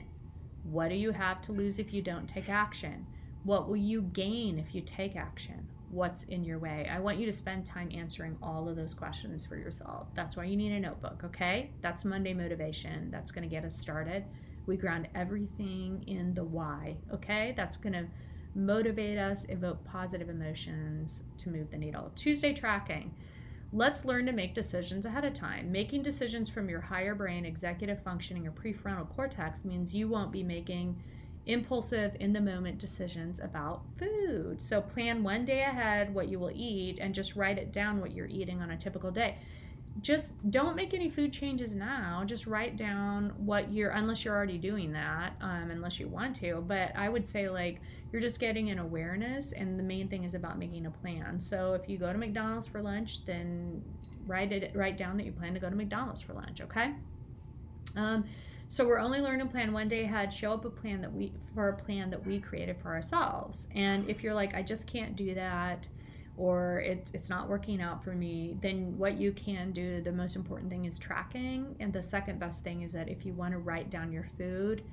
what 0.64 0.90
do 0.90 0.96
you 0.96 1.12
have 1.12 1.42
to 1.42 1.52
lose 1.52 1.80
if 1.80 1.94
you 1.94 2.02
don't 2.02 2.28
take 2.28 2.50
action 2.50 3.06
what 3.48 3.70
will 3.70 3.78
you 3.78 4.02
gain 4.02 4.60
if 4.60 4.76
you 4.76 4.82
take 4.82 5.16
action? 5.16 5.70
What's 5.90 6.24
in 6.24 6.44
your 6.44 6.60
way? 6.60 6.86
I 6.92 7.00
want 7.00 7.18
you 7.18 7.26
to 7.28 7.32
spend 7.32 7.66
time 7.66 7.90
answering 7.94 8.38
all 8.44 8.68
of 8.68 8.76
those 8.76 8.94
questions 8.94 9.46
for 9.46 9.56
yourself. 9.56 10.10
That's 10.16 10.36
why 10.36 10.44
you 10.44 10.58
need 10.58 10.74
a 10.74 10.82
notebook, 10.82 11.22
okay? 11.24 11.72
That's 11.82 12.04
Monday 12.04 12.34
motivation. 12.34 13.10
That's 13.10 13.32
going 13.32 13.44
to 13.44 13.50
get 13.50 13.64
us 13.64 13.74
started. 13.74 14.26
We 14.68 14.78
ground 14.78 15.08
everything 15.16 16.04
in 16.06 16.34
the 16.34 16.44
why, 16.44 16.98
okay? 17.12 17.54
That's 17.58 17.78
going 17.78 17.94
to 17.94 18.06
motivate 18.54 19.18
us, 19.18 19.46
evoke 19.50 19.84
positive 19.86 20.30
emotions 20.30 21.24
to 21.38 21.50
move 21.50 21.72
the 21.72 21.78
needle. 21.78 22.12
Tuesday 22.16 22.54
tracking. 22.54 23.14
Let's 23.74 24.06
learn 24.06 24.26
to 24.28 24.32
make 24.32 24.54
decisions 24.54 25.06
ahead 25.06 25.26
of 25.26 25.34
time. 25.34 25.72
Making 25.72 26.02
decisions 26.02 26.50
from 26.50 26.70
your 26.70 26.82
higher 26.82 27.16
brain, 27.16 27.46
executive 27.46 28.02
functioning, 28.02 28.48
or 28.48 28.52
prefrontal 28.52 29.10
cortex 29.10 29.66
means 29.66 29.94
you 29.94 30.08
won't 30.08 30.32
be 30.32 30.44
making 30.44 31.02
impulsive 31.46 32.16
in 32.20 32.34
the 32.34 32.42
moment 32.42 32.78
decisions 32.78 33.40
about 33.40 33.82
food. 33.98 34.62
So 34.62 34.82
plan 34.82 35.24
one 35.24 35.46
day 35.46 35.62
ahead 35.62 36.14
what 36.14 36.28
you 36.28 36.40
will 36.40 36.52
eat 36.54 37.00
and 37.00 37.16
just 37.16 37.36
write 37.36 37.58
it 37.58 37.72
down 37.72 38.00
what 38.00 38.12
you're 38.12 38.28
eating 38.28 38.62
on 38.62 38.72
a 38.72 38.78
typical 38.78 39.12
day. 39.12 39.38
Just 40.02 40.50
don't 40.52 40.76
make 40.76 40.94
any 40.94 41.10
food 41.10 41.34
changes 41.34 41.74
now. 41.74 42.24
Just 42.26 42.46
write 42.46 42.78
down 42.78 43.34
what 43.38 43.74
you're, 43.74 43.92
unless 43.92 44.24
you're 44.24 44.36
already 44.36 44.58
doing 44.58 44.92
that, 44.94 45.36
um, 45.42 45.72
unless 45.72 46.00
you 46.00 46.08
want 46.08 46.36
to. 46.38 46.64
But 46.68 46.96
I 46.96 47.10
would 47.10 47.26
say, 47.26 47.50
like, 47.50 47.82
you're 48.12 48.22
just 48.22 48.40
getting 48.40 48.70
an 48.70 48.80
awareness, 48.80 49.54
and 49.54 49.80
the 49.80 49.84
main 49.84 50.08
thing 50.08 50.24
is 50.24 50.34
about 50.34 50.58
making 50.60 50.86
a 50.86 50.92
plan. 50.92 51.40
So 51.40 51.74
if 51.74 51.90
you 51.90 51.98
go 51.98 52.12
to 52.12 52.18
McDonald's 52.18 52.68
for 52.68 52.82
lunch, 52.82 53.26
then 53.26 53.84
write 54.26 54.52
it, 54.52 54.72
write 54.76 54.98
down 54.98 55.18
that 55.18 55.26
you 55.26 55.32
plan 55.32 55.54
to 55.54 55.60
go 55.60 55.70
to 55.70 55.76
McDonald's 55.76 56.22
for 56.22 56.34
lunch, 56.34 56.62
okay? 56.62 56.94
Um, 57.96 58.26
so 58.68 58.86
we're 58.86 59.00
only 59.00 59.20
learning 59.22 59.48
plan 59.48 59.72
one 59.72 59.88
day 59.88 60.04
ahead. 60.04 60.32
Show 60.32 60.54
up 60.54 60.66
a 60.66 60.70
plan 60.70 61.02
that 61.02 61.14
we 61.14 61.32
for 61.56 61.70
a 61.70 61.74
plan 61.74 62.10
that 62.12 62.26
we 62.26 62.40
created 62.40 62.78
for 62.78 62.94
ourselves. 62.94 63.68
And 63.74 64.10
if 64.10 64.24
you're 64.24 64.34
like, 64.34 64.56
I 64.56 64.62
just 64.62 64.86
can't 64.86 65.16
do 65.16 65.34
that, 65.36 65.88
or 66.38 66.80
it's 66.82 67.12
it's 67.14 67.30
not 67.30 67.50
working 67.50 67.82
out 67.82 68.04
for 68.04 68.14
me, 68.14 68.56
then 68.62 68.98
what 68.98 69.18
you 69.18 69.32
can 69.32 69.72
do, 69.72 70.02
the 70.02 70.12
most 70.12 70.36
important 70.36 70.70
thing 70.70 70.86
is 70.86 71.00
tracking. 71.00 71.76
And 71.80 71.92
the 71.92 72.04
second 72.04 72.40
best 72.40 72.64
thing 72.64 72.84
is 72.84 72.94
that 72.94 73.10
if 73.10 73.26
you 73.26 73.34
want 73.34 73.54
to 73.54 73.58
write 73.58 73.90
down 73.90 74.12
your 74.12 74.28
food 74.38 74.84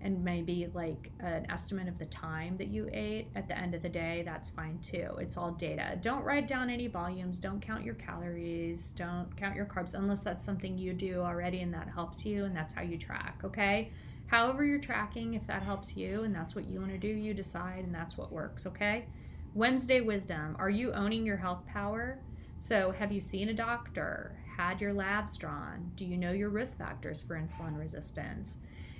and 0.00 0.22
maybe 0.22 0.68
like 0.74 1.10
an 1.20 1.46
estimate 1.50 1.88
of 1.88 1.98
the 1.98 2.06
time 2.06 2.56
that 2.58 2.68
you 2.68 2.88
ate 2.92 3.28
at 3.34 3.48
the 3.48 3.58
end 3.58 3.74
of 3.74 3.82
the 3.82 3.88
day, 3.88 4.22
that's 4.24 4.48
fine 4.48 4.78
too. 4.80 5.10
It's 5.18 5.36
all 5.36 5.52
data. 5.52 5.98
Don't 6.00 6.24
write 6.24 6.48
down 6.48 6.68
any 6.68 6.88
volumes, 6.88 7.38
don't 7.38 7.60
count 7.60 7.84
your 7.84 7.94
calories, 7.94 8.92
don't 8.92 9.34
count 9.36 9.56
your 9.56 9.66
carbs 9.66 9.94
unless 9.94 10.24
that's 10.24 10.44
something 10.44 10.76
you 10.76 10.92
do 10.92 11.20
already 11.20 11.60
and 11.60 11.72
that 11.74 11.88
helps 11.88 12.24
you 12.24 12.44
and 12.44 12.56
that's 12.56 12.74
how 12.74 12.82
you 12.82 12.98
track, 12.98 13.40
okay? 13.44 13.90
However, 14.26 14.64
you're 14.64 14.78
tracking, 14.78 15.34
if 15.34 15.46
that 15.46 15.62
helps 15.62 15.96
you 15.96 16.24
and 16.24 16.34
that's 16.34 16.54
what 16.54 16.66
you 16.66 16.80
want 16.80 16.92
to 16.92 16.98
do, 16.98 17.08
you 17.08 17.34
decide 17.34 17.84
and 17.84 17.94
that's 17.94 18.16
what 18.16 18.32
works, 18.32 18.66
okay? 18.66 19.06
Wednesday 19.54 20.00
wisdom 20.00 20.56
Are 20.58 20.68
you 20.68 20.92
owning 20.92 21.24
your 21.24 21.36
health 21.36 21.64
power? 21.64 22.18
So, 22.58 22.90
have 22.90 23.12
you 23.12 23.20
seen 23.20 23.50
a 23.50 23.54
doctor? 23.54 24.36
Had 24.56 24.80
your 24.80 24.92
labs 24.92 25.38
drawn? 25.38 25.92
Do 25.94 26.04
you 26.04 26.16
know 26.16 26.32
your 26.32 26.48
risk 26.48 26.76
factors 26.76 27.22
for 27.22 27.36
insulin 27.36 27.78
resistance? 27.78 28.56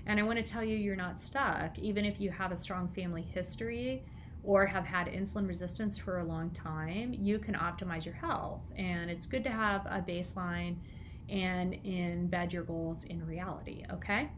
And 0.07 0.21
I 0.21 0.23
want 0.23 0.39
to 0.39 0.45
tell 0.45 0.63
you, 0.63 0.77
you're 0.77 0.95
not 0.95 1.19
stuck. 1.19 1.77
Even 1.81 2.05
if 2.05 2.21
you 2.21 2.31
have 2.31 2.53
a 2.53 2.57
strong 2.57 2.87
family 2.87 3.23
history 3.23 4.05
or 4.45 4.65
have 4.65 4.85
had 4.85 5.09
insulin 5.09 5.49
resistance 5.49 5.99
for 5.99 6.21
a 6.21 6.25
long 6.25 6.51
time, 6.51 7.13
you 7.13 7.41
can 7.41 7.55
optimize 7.55 8.05
your 8.05 8.15
health. 8.15 8.61
And 8.77 9.11
it's 9.11 9.27
good 9.27 9.43
to 9.43 9.51
have 9.51 9.85
a 9.87 10.05
baseline 10.07 10.77
and 11.29 11.75
embed 11.85 12.53
your 12.53 12.63
goals 12.63 13.03
in 13.05 13.27
reality, 13.27 13.85
okay? 13.91 14.29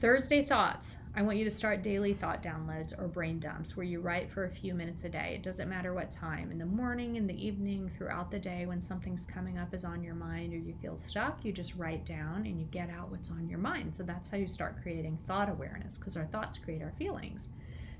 Thursday 0.00 0.42
thoughts. 0.42 0.96
I 1.14 1.20
want 1.20 1.36
you 1.36 1.44
to 1.44 1.50
start 1.50 1.82
daily 1.82 2.14
thought 2.14 2.42
downloads 2.42 2.98
or 2.98 3.06
brain 3.06 3.38
dumps 3.38 3.76
where 3.76 3.84
you 3.84 4.00
write 4.00 4.30
for 4.30 4.46
a 4.46 4.50
few 4.50 4.72
minutes 4.72 5.04
a 5.04 5.10
day. 5.10 5.34
It 5.34 5.42
doesn't 5.42 5.68
matter 5.68 5.92
what 5.92 6.10
time, 6.10 6.50
in 6.50 6.56
the 6.56 6.64
morning, 6.64 7.16
in 7.16 7.26
the 7.26 7.46
evening, 7.46 7.86
throughout 7.86 8.30
the 8.30 8.38
day, 8.38 8.64
when 8.64 8.80
something's 8.80 9.26
coming 9.26 9.58
up 9.58 9.74
is 9.74 9.84
on 9.84 10.02
your 10.02 10.14
mind 10.14 10.54
or 10.54 10.56
you 10.56 10.72
feel 10.80 10.96
stuck, 10.96 11.44
you 11.44 11.52
just 11.52 11.74
write 11.76 12.06
down 12.06 12.46
and 12.46 12.58
you 12.58 12.64
get 12.70 12.88
out 12.88 13.10
what's 13.10 13.30
on 13.30 13.46
your 13.46 13.58
mind. 13.58 13.94
So 13.94 14.02
that's 14.02 14.30
how 14.30 14.38
you 14.38 14.46
start 14.46 14.80
creating 14.80 15.18
thought 15.26 15.50
awareness 15.50 15.98
because 15.98 16.16
our 16.16 16.24
thoughts 16.24 16.56
create 16.56 16.80
our 16.80 16.92
feelings. 16.92 17.50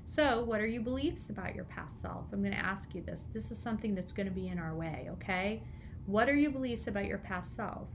So, 0.03 0.43
what 0.43 0.59
are 0.59 0.65
your 0.65 0.81
beliefs 0.81 1.29
about 1.29 1.53
your 1.53 1.65
past 1.65 2.01
self? 2.01 2.25
I'm 2.33 2.41
going 2.41 2.55
to 2.55 2.57
ask 2.57 2.95
you 2.95 3.03
this. 3.03 3.27
This 3.31 3.51
is 3.51 3.59
something 3.59 3.93
that's 3.93 4.11
going 4.11 4.27
to 4.27 4.33
be 4.33 4.47
in 4.47 4.57
our 4.57 4.73
way, 4.73 5.07
okay? 5.11 5.61
What 6.07 6.29
are 6.29 6.35
your 6.35 6.49
beliefs 6.49 6.87
about 6.87 7.05
your 7.05 7.19
past 7.19 7.55
self? 7.55 7.89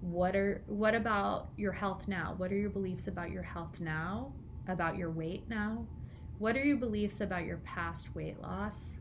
What 0.00 0.34
are 0.34 0.62
what 0.66 0.94
about 0.94 1.48
your 1.56 1.72
health 1.72 2.08
now 2.08 2.34
what 2.38 2.50
are 2.50 2.56
your 2.56 2.70
beliefs 2.70 3.06
about 3.06 3.30
your 3.30 3.42
health 3.42 3.80
now 3.80 4.32
about 4.68 4.96
your 4.96 5.10
weight 5.10 5.48
now 5.48 5.86
what 6.38 6.56
are 6.56 6.64
your 6.64 6.76
beliefs 6.76 7.20
about 7.20 7.44
your 7.44 7.58
past 7.58 8.14
weight 8.14 8.40
loss 8.40 9.00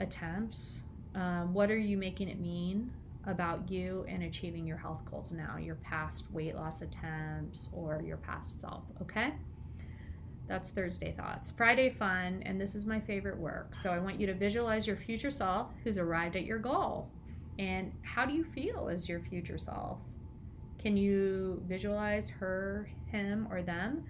attempts 0.00 0.84
um, 1.14 1.52
what 1.52 1.70
are 1.70 1.78
you 1.78 1.96
making 1.96 2.28
it 2.28 2.40
mean 2.40 2.90
about 3.26 3.70
you 3.70 4.06
and 4.08 4.22
achieving 4.22 4.66
your 4.66 4.78
health 4.78 5.04
goals 5.10 5.32
now 5.32 5.58
your 5.58 5.74
past 5.76 6.30
weight 6.32 6.54
loss 6.54 6.80
attempts 6.80 7.68
or 7.72 8.00
your 8.02 8.16
past 8.16 8.58
self 8.60 8.84
okay 9.02 9.34
that's 10.50 10.72
Thursday 10.72 11.14
thoughts. 11.16 11.52
Friday 11.56 11.90
fun, 11.90 12.42
and 12.44 12.60
this 12.60 12.74
is 12.74 12.84
my 12.84 12.98
favorite 12.98 13.38
work. 13.38 13.72
So 13.72 13.90
I 13.90 14.00
want 14.00 14.20
you 14.20 14.26
to 14.26 14.34
visualize 14.34 14.84
your 14.84 14.96
future 14.96 15.30
self 15.30 15.68
who's 15.84 15.96
arrived 15.96 16.34
at 16.34 16.44
your 16.44 16.58
goal. 16.58 17.08
And 17.58 17.92
how 18.02 18.24
do 18.24 18.34
you 18.34 18.44
feel 18.44 18.88
as 18.90 19.08
your 19.08 19.20
future 19.20 19.58
self? 19.58 19.98
Can 20.78 20.96
you 20.96 21.62
visualize 21.66 22.30
her, 22.30 22.90
him, 23.06 23.46
or 23.50 23.62
them? 23.62 24.04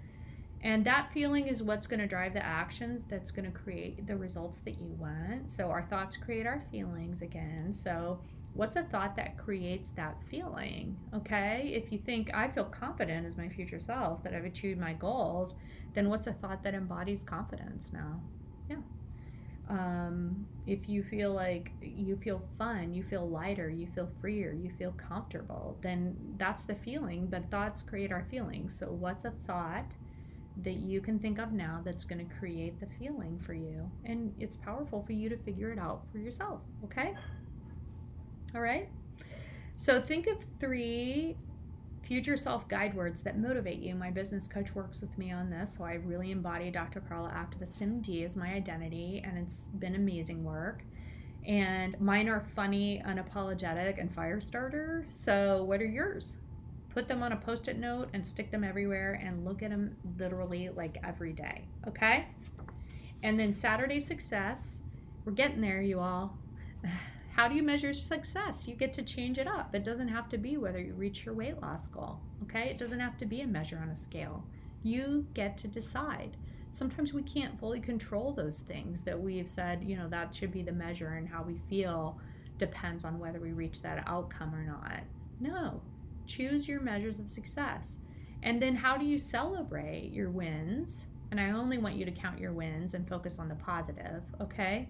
And 0.63 0.85
that 0.85 1.11
feeling 1.11 1.47
is 1.47 1.63
what's 1.63 1.87
going 1.87 1.99
to 1.99 2.07
drive 2.07 2.33
the 2.33 2.45
actions 2.45 3.03
that's 3.03 3.31
going 3.31 3.51
to 3.51 3.57
create 3.57 4.05
the 4.05 4.15
results 4.15 4.59
that 4.61 4.79
you 4.79 4.95
want. 4.99 5.49
So, 5.49 5.69
our 5.69 5.81
thoughts 5.83 6.15
create 6.15 6.45
our 6.45 6.63
feelings 6.71 7.21
again. 7.21 7.73
So, 7.73 8.19
what's 8.53 8.75
a 8.75 8.83
thought 8.83 9.15
that 9.15 9.37
creates 9.37 9.89
that 9.91 10.17
feeling? 10.29 10.97
Okay. 11.15 11.71
If 11.73 11.91
you 11.91 11.97
think, 11.97 12.31
I 12.33 12.47
feel 12.47 12.65
confident 12.65 13.25
as 13.25 13.37
my 13.37 13.49
future 13.49 13.79
self 13.79 14.23
that 14.23 14.35
I've 14.35 14.45
achieved 14.45 14.79
my 14.79 14.93
goals, 14.93 15.55
then 15.93 16.09
what's 16.09 16.27
a 16.27 16.33
thought 16.33 16.63
that 16.63 16.75
embodies 16.75 17.23
confidence 17.23 17.91
now? 17.91 18.21
Yeah 18.69 18.77
um, 19.71 20.45
if 20.67 20.87
you 20.87 21.03
feel 21.03 21.33
like 21.33 21.71
you 21.81 22.15
feel 22.15 22.41
fun, 22.57 22.93
you 22.93 23.03
feel 23.03 23.27
lighter, 23.27 23.69
you 23.69 23.87
feel 23.87 24.09
freer, 24.21 24.53
you 24.53 24.71
feel 24.77 24.91
comfortable, 24.91 25.77
then 25.81 26.15
that's 26.37 26.65
the 26.65 26.75
feeling. 26.75 27.27
But 27.27 27.49
thoughts 27.49 27.81
create 27.81 28.11
our 28.11 28.25
feelings. 28.29 28.77
So, 28.77 28.87
what's 28.87 29.25
a 29.25 29.31
thought 29.47 29.95
that 30.63 30.75
you 30.75 31.01
can 31.01 31.17
think 31.17 31.39
of 31.39 31.51
now 31.51 31.81
that's 31.83 32.03
going 32.03 32.27
to 32.27 32.35
create 32.35 32.79
the 32.79 32.87
feeling 32.99 33.39
for 33.39 33.53
you? 33.53 33.89
And 34.05 34.33
it's 34.39 34.55
powerful 34.55 35.03
for 35.03 35.13
you 35.13 35.29
to 35.29 35.37
figure 35.37 35.71
it 35.71 35.79
out 35.79 36.03
for 36.11 36.19
yourself. 36.19 36.61
Okay? 36.83 37.15
All 38.53 38.61
right? 38.61 38.89
So, 39.75 39.99
think 39.99 40.27
of 40.27 40.45
three 40.59 41.37
future 42.01 42.37
self 42.37 42.67
guide 42.67 42.93
words 42.93 43.21
that 43.21 43.37
motivate 43.37 43.79
you. 43.79 43.95
My 43.95 44.11
business 44.11 44.47
coach 44.47 44.73
works 44.75 45.01
with 45.01 45.17
me 45.17 45.31
on 45.31 45.49
this, 45.49 45.75
so 45.75 45.83
I 45.83 45.93
really 45.93 46.31
embody 46.31 46.71
Dr. 46.71 47.01
Carla 47.01 47.29
Activist 47.29 47.79
MD 47.79 48.25
as 48.25 48.35
my 48.35 48.53
identity, 48.53 49.21
and 49.25 49.37
it's 49.37 49.69
been 49.69 49.95
amazing 49.95 50.43
work. 50.43 50.83
And 51.47 51.99
mine 51.99 52.29
are 52.29 52.41
funny, 52.41 53.01
unapologetic, 53.05 53.99
and 53.99 54.13
fire 54.13 54.39
starter. 54.39 55.05
So, 55.07 55.63
what 55.63 55.81
are 55.81 55.85
yours? 55.85 56.37
Put 56.89 57.07
them 57.07 57.23
on 57.23 57.31
a 57.31 57.37
post 57.37 57.67
it 57.67 57.77
note 57.77 58.09
and 58.13 58.25
stick 58.25 58.51
them 58.51 58.63
everywhere 58.63 59.19
and 59.23 59.45
look 59.45 59.63
at 59.63 59.69
them 59.69 59.95
literally 60.19 60.69
like 60.69 60.97
every 61.03 61.33
day. 61.33 61.65
Okay? 61.87 62.27
And 63.23 63.39
then 63.39 63.53
Saturday 63.53 63.99
success. 63.99 64.81
We're 65.23 65.31
getting 65.33 65.61
there, 65.61 65.81
you 65.81 65.99
all. 65.99 66.37
How 67.33 67.47
do 67.47 67.55
you 67.55 67.63
measure 67.63 67.93
success? 67.93 68.67
You 68.67 68.75
get 68.75 68.93
to 68.93 69.03
change 69.03 69.37
it 69.37 69.47
up. 69.47 69.73
It 69.73 69.83
doesn't 69.83 70.09
have 70.09 70.29
to 70.29 70.37
be 70.37 70.57
whether 70.57 70.79
you 70.79 70.93
reach 70.93 71.25
your 71.25 71.33
weight 71.33 71.61
loss 71.61 71.87
goal, 71.87 72.19
okay? 72.43 72.69
It 72.69 72.77
doesn't 72.77 72.99
have 72.99 73.17
to 73.17 73.25
be 73.25 73.41
a 73.41 73.47
measure 73.47 73.79
on 73.81 73.89
a 73.89 73.95
scale. 73.95 74.43
You 74.83 75.25
get 75.33 75.57
to 75.59 75.67
decide. 75.67 76.37
Sometimes 76.71 77.13
we 77.13 77.23
can't 77.23 77.59
fully 77.59 77.79
control 77.79 78.33
those 78.33 78.59
things 78.59 79.01
that 79.03 79.19
we've 79.19 79.49
said, 79.49 79.83
you 79.83 79.95
know, 79.95 80.07
that 80.09 80.35
should 80.35 80.51
be 80.51 80.61
the 80.61 80.71
measure, 80.71 81.13
and 81.13 81.27
how 81.27 81.43
we 81.43 81.57
feel 81.69 82.19
depends 82.57 83.05
on 83.05 83.17
whether 83.17 83.39
we 83.39 83.53
reach 83.53 83.81
that 83.81 84.03
outcome 84.07 84.53
or 84.53 84.63
not. 84.63 85.01
No, 85.39 85.81
choose 86.27 86.67
your 86.67 86.81
measures 86.81 87.17
of 87.19 87.29
success. 87.29 87.99
And 88.43 88.61
then 88.61 88.75
how 88.75 88.97
do 88.97 89.05
you 89.05 89.17
celebrate 89.17 90.11
your 90.11 90.29
wins? 90.29 91.05
And 91.31 91.39
I 91.39 91.51
only 91.51 91.77
want 91.77 91.95
you 91.95 92.05
to 92.05 92.11
count 92.11 92.39
your 92.39 92.51
wins 92.51 92.93
and 92.93 93.07
focus 93.07 93.39
on 93.39 93.47
the 93.47 93.55
positive, 93.55 94.23
okay? 94.39 94.89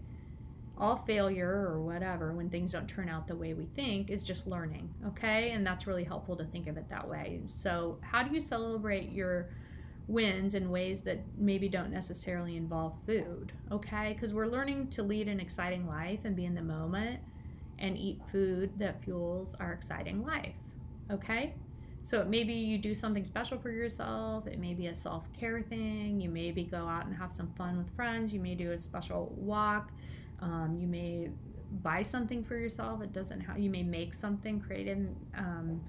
All 0.82 0.96
failure 0.96 1.68
or 1.70 1.80
whatever 1.80 2.34
when 2.34 2.50
things 2.50 2.72
don't 2.72 2.88
turn 2.88 3.08
out 3.08 3.28
the 3.28 3.36
way 3.36 3.54
we 3.54 3.66
think 3.76 4.10
is 4.10 4.24
just 4.24 4.48
learning 4.48 4.90
okay 5.06 5.52
and 5.52 5.66
that's 5.66 5.86
really 5.86 6.04
helpful 6.04 6.36
to 6.36 6.44
think 6.46 6.66
of 6.66 6.76
it 6.76 6.90
that 6.90 7.08
way 7.08 7.40
so 7.46 8.00
how 8.02 8.24
do 8.24 8.34
you 8.34 8.42
celebrate 8.42 9.12
your 9.12 9.50
wins 10.08 10.56
in 10.56 10.72
ways 10.72 11.02
that 11.02 11.20
maybe 11.38 11.70
don't 11.70 11.92
necessarily 11.92 12.58
involve 12.58 12.94
food 13.06 13.52
okay 13.72 14.14
because 14.14 14.34
we're 14.34 14.48
learning 14.48 14.88
to 14.88 15.04
lead 15.04 15.28
an 15.28 15.40
exciting 15.40 15.88
life 15.88 16.26
and 16.26 16.36
be 16.36 16.46
in 16.46 16.56
the 16.56 16.62
moment 16.62 17.20
and 17.78 17.96
eat 17.96 18.20
food 18.32 18.72
that 18.80 19.04
fuels 19.04 19.54
our 19.60 19.72
exciting 19.72 20.26
life 20.26 20.56
okay 21.12 21.54
so 22.04 22.26
maybe 22.26 22.54
you 22.54 22.80
do 22.80 22.96
something 22.96 23.24
special 23.24 23.60
for 23.60 23.70
yourself. 23.70 24.48
It 24.48 24.58
may 24.60 24.74
be 24.74 24.88
a 24.88 24.96
self 24.96 25.32
care 25.34 25.62
thing. 25.62 26.20
You 26.20 26.30
maybe 26.30 26.64
go 26.64 26.88
out 26.88 27.06
and 27.06 27.16
have 27.16 27.32
some 27.32 27.52
fun 27.56 27.78
with 27.78 27.96
friends. 27.96 28.34
You 28.34 28.40
may 28.40 28.56
do 28.56 28.72
a 28.72 28.80
special 28.80 29.32
walk. 29.38 29.92
Um, 30.42 30.78
you 30.80 30.88
may 30.88 31.30
buy 31.84 32.02
something 32.02 32.44
for 32.44 32.58
yourself. 32.58 33.02
It 33.02 33.14
doesn't 33.14 33.42
have, 33.42 33.60
you 33.60 33.70
may 33.70 33.84
make 33.84 34.14
something, 34.14 34.60
creative, 34.60 35.08
um, 35.36 35.82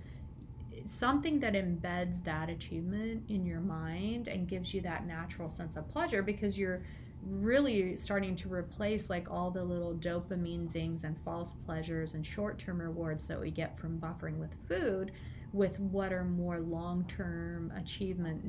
something 0.85 1.41
that 1.41 1.55
embeds 1.55 2.23
that 2.25 2.49
achievement 2.49 3.25
in 3.29 3.47
your 3.47 3.61
mind 3.61 4.29
and 4.29 4.49
gives 4.49 4.75
you 4.75 4.81
that 4.83 5.07
natural 5.07 5.49
sense 5.49 5.77
of 5.77 5.89
pleasure 5.89 6.23
because 6.23 6.59
you're 6.59 6.83
really 7.25 7.97
starting 7.97 8.35
to 8.35 8.53
replace 8.53 9.09
like 9.09 9.31
all 9.31 9.51
the 9.51 9.63
little 9.63 9.95
dopamine 9.95 10.69
zings 10.69 11.05
and 11.05 11.17
false 11.25 11.53
pleasures 11.53 12.15
and 12.15 12.27
short-term 12.27 12.81
rewards 12.81 13.29
that 13.29 13.41
we 13.41 13.51
get 13.51 13.79
from 13.79 13.99
buffering 14.01 14.39
with 14.39 14.55
food 14.67 15.13
with 15.53 15.79
what 15.79 16.13
are 16.13 16.25
more 16.25 16.61
long-term 16.61 17.73
achievement 17.77 18.45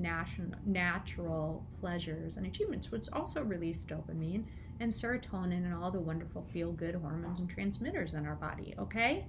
natural 0.66 1.66
pleasures 1.80 2.38
and 2.38 2.46
achievements 2.46 2.92
which 2.92 3.08
also 3.12 3.44
release 3.44 3.84
dopamine 3.86 4.44
and 4.80 4.92
serotonin 4.92 5.66
and 5.66 5.74
all 5.74 5.92
the 5.92 6.00
wonderful 6.00 6.46
feel-good 6.54 6.96
hormones 6.96 7.40
and 7.40 7.50
transmitters 7.50 8.14
in 8.14 8.26
our 8.26 8.36
body 8.36 8.74
okay? 8.80 9.26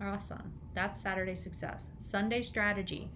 Awesome. 0.00 0.52
That's 0.74 1.00
saturday 1.00 1.34
success. 1.34 1.90
Sunday 1.98 2.42
strategy. 2.42 3.10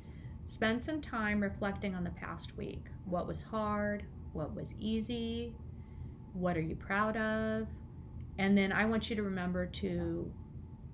Spend 0.46 0.82
some 0.82 1.00
time 1.00 1.40
reflecting 1.40 1.94
on 1.94 2.04
the 2.04 2.10
past 2.10 2.56
week. 2.56 2.86
What 3.06 3.26
was 3.26 3.42
hard? 3.42 4.04
What 4.32 4.54
was 4.54 4.74
easy? 4.78 5.54
What 6.32 6.56
are 6.56 6.62
you 6.62 6.76
proud 6.76 7.16
of? 7.16 7.68
And 8.38 8.56
then 8.56 8.72
i 8.72 8.84
want 8.84 9.10
you 9.10 9.16
to 9.16 9.22
remember 9.22 9.66
to 9.66 10.32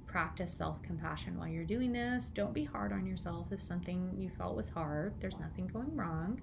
practice 0.09 0.53
self 0.53 0.83
compassion 0.83 1.38
while 1.38 1.49
you're 1.49 1.64
doing 1.64 1.92
this. 1.92 2.31
Don't 2.31 2.53
be 2.53 2.64
hard 2.64 2.92
on 2.92 3.07
yourself 3.07 3.49
if 3.53 3.62
something 3.62 4.14
you 4.16 4.31
felt 4.31 4.57
was 4.57 4.68
hard. 4.68 5.14
There's 5.21 5.38
nothing 5.38 5.68
going 5.68 5.94
wrong. 5.94 6.40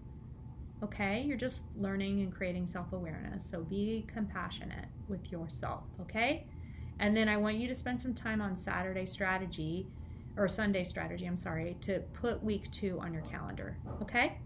Okay? 0.83 1.23
You're 1.23 1.37
just 1.37 1.65
learning 1.75 2.21
and 2.21 2.33
creating 2.33 2.67
self 2.67 2.93
awareness. 2.93 3.45
So 3.45 3.63
be 3.63 4.05
compassionate 4.07 4.87
with 5.07 5.31
yourself. 5.31 5.83
Okay? 6.01 6.45
And 6.99 7.17
then 7.17 7.27
I 7.27 7.37
want 7.37 7.57
you 7.57 7.67
to 7.67 7.75
spend 7.75 8.01
some 8.01 8.13
time 8.13 8.41
on 8.41 8.55
Saturday 8.55 9.05
strategy 9.05 9.87
or 10.37 10.47
Sunday 10.47 10.83
strategy, 10.83 11.25
I'm 11.25 11.37
sorry, 11.37 11.77
to 11.81 11.99
put 12.13 12.43
week 12.43 12.69
two 12.71 12.99
on 13.01 13.13
your 13.13 13.23
calendar. 13.23 13.77
Okay? 14.01 14.37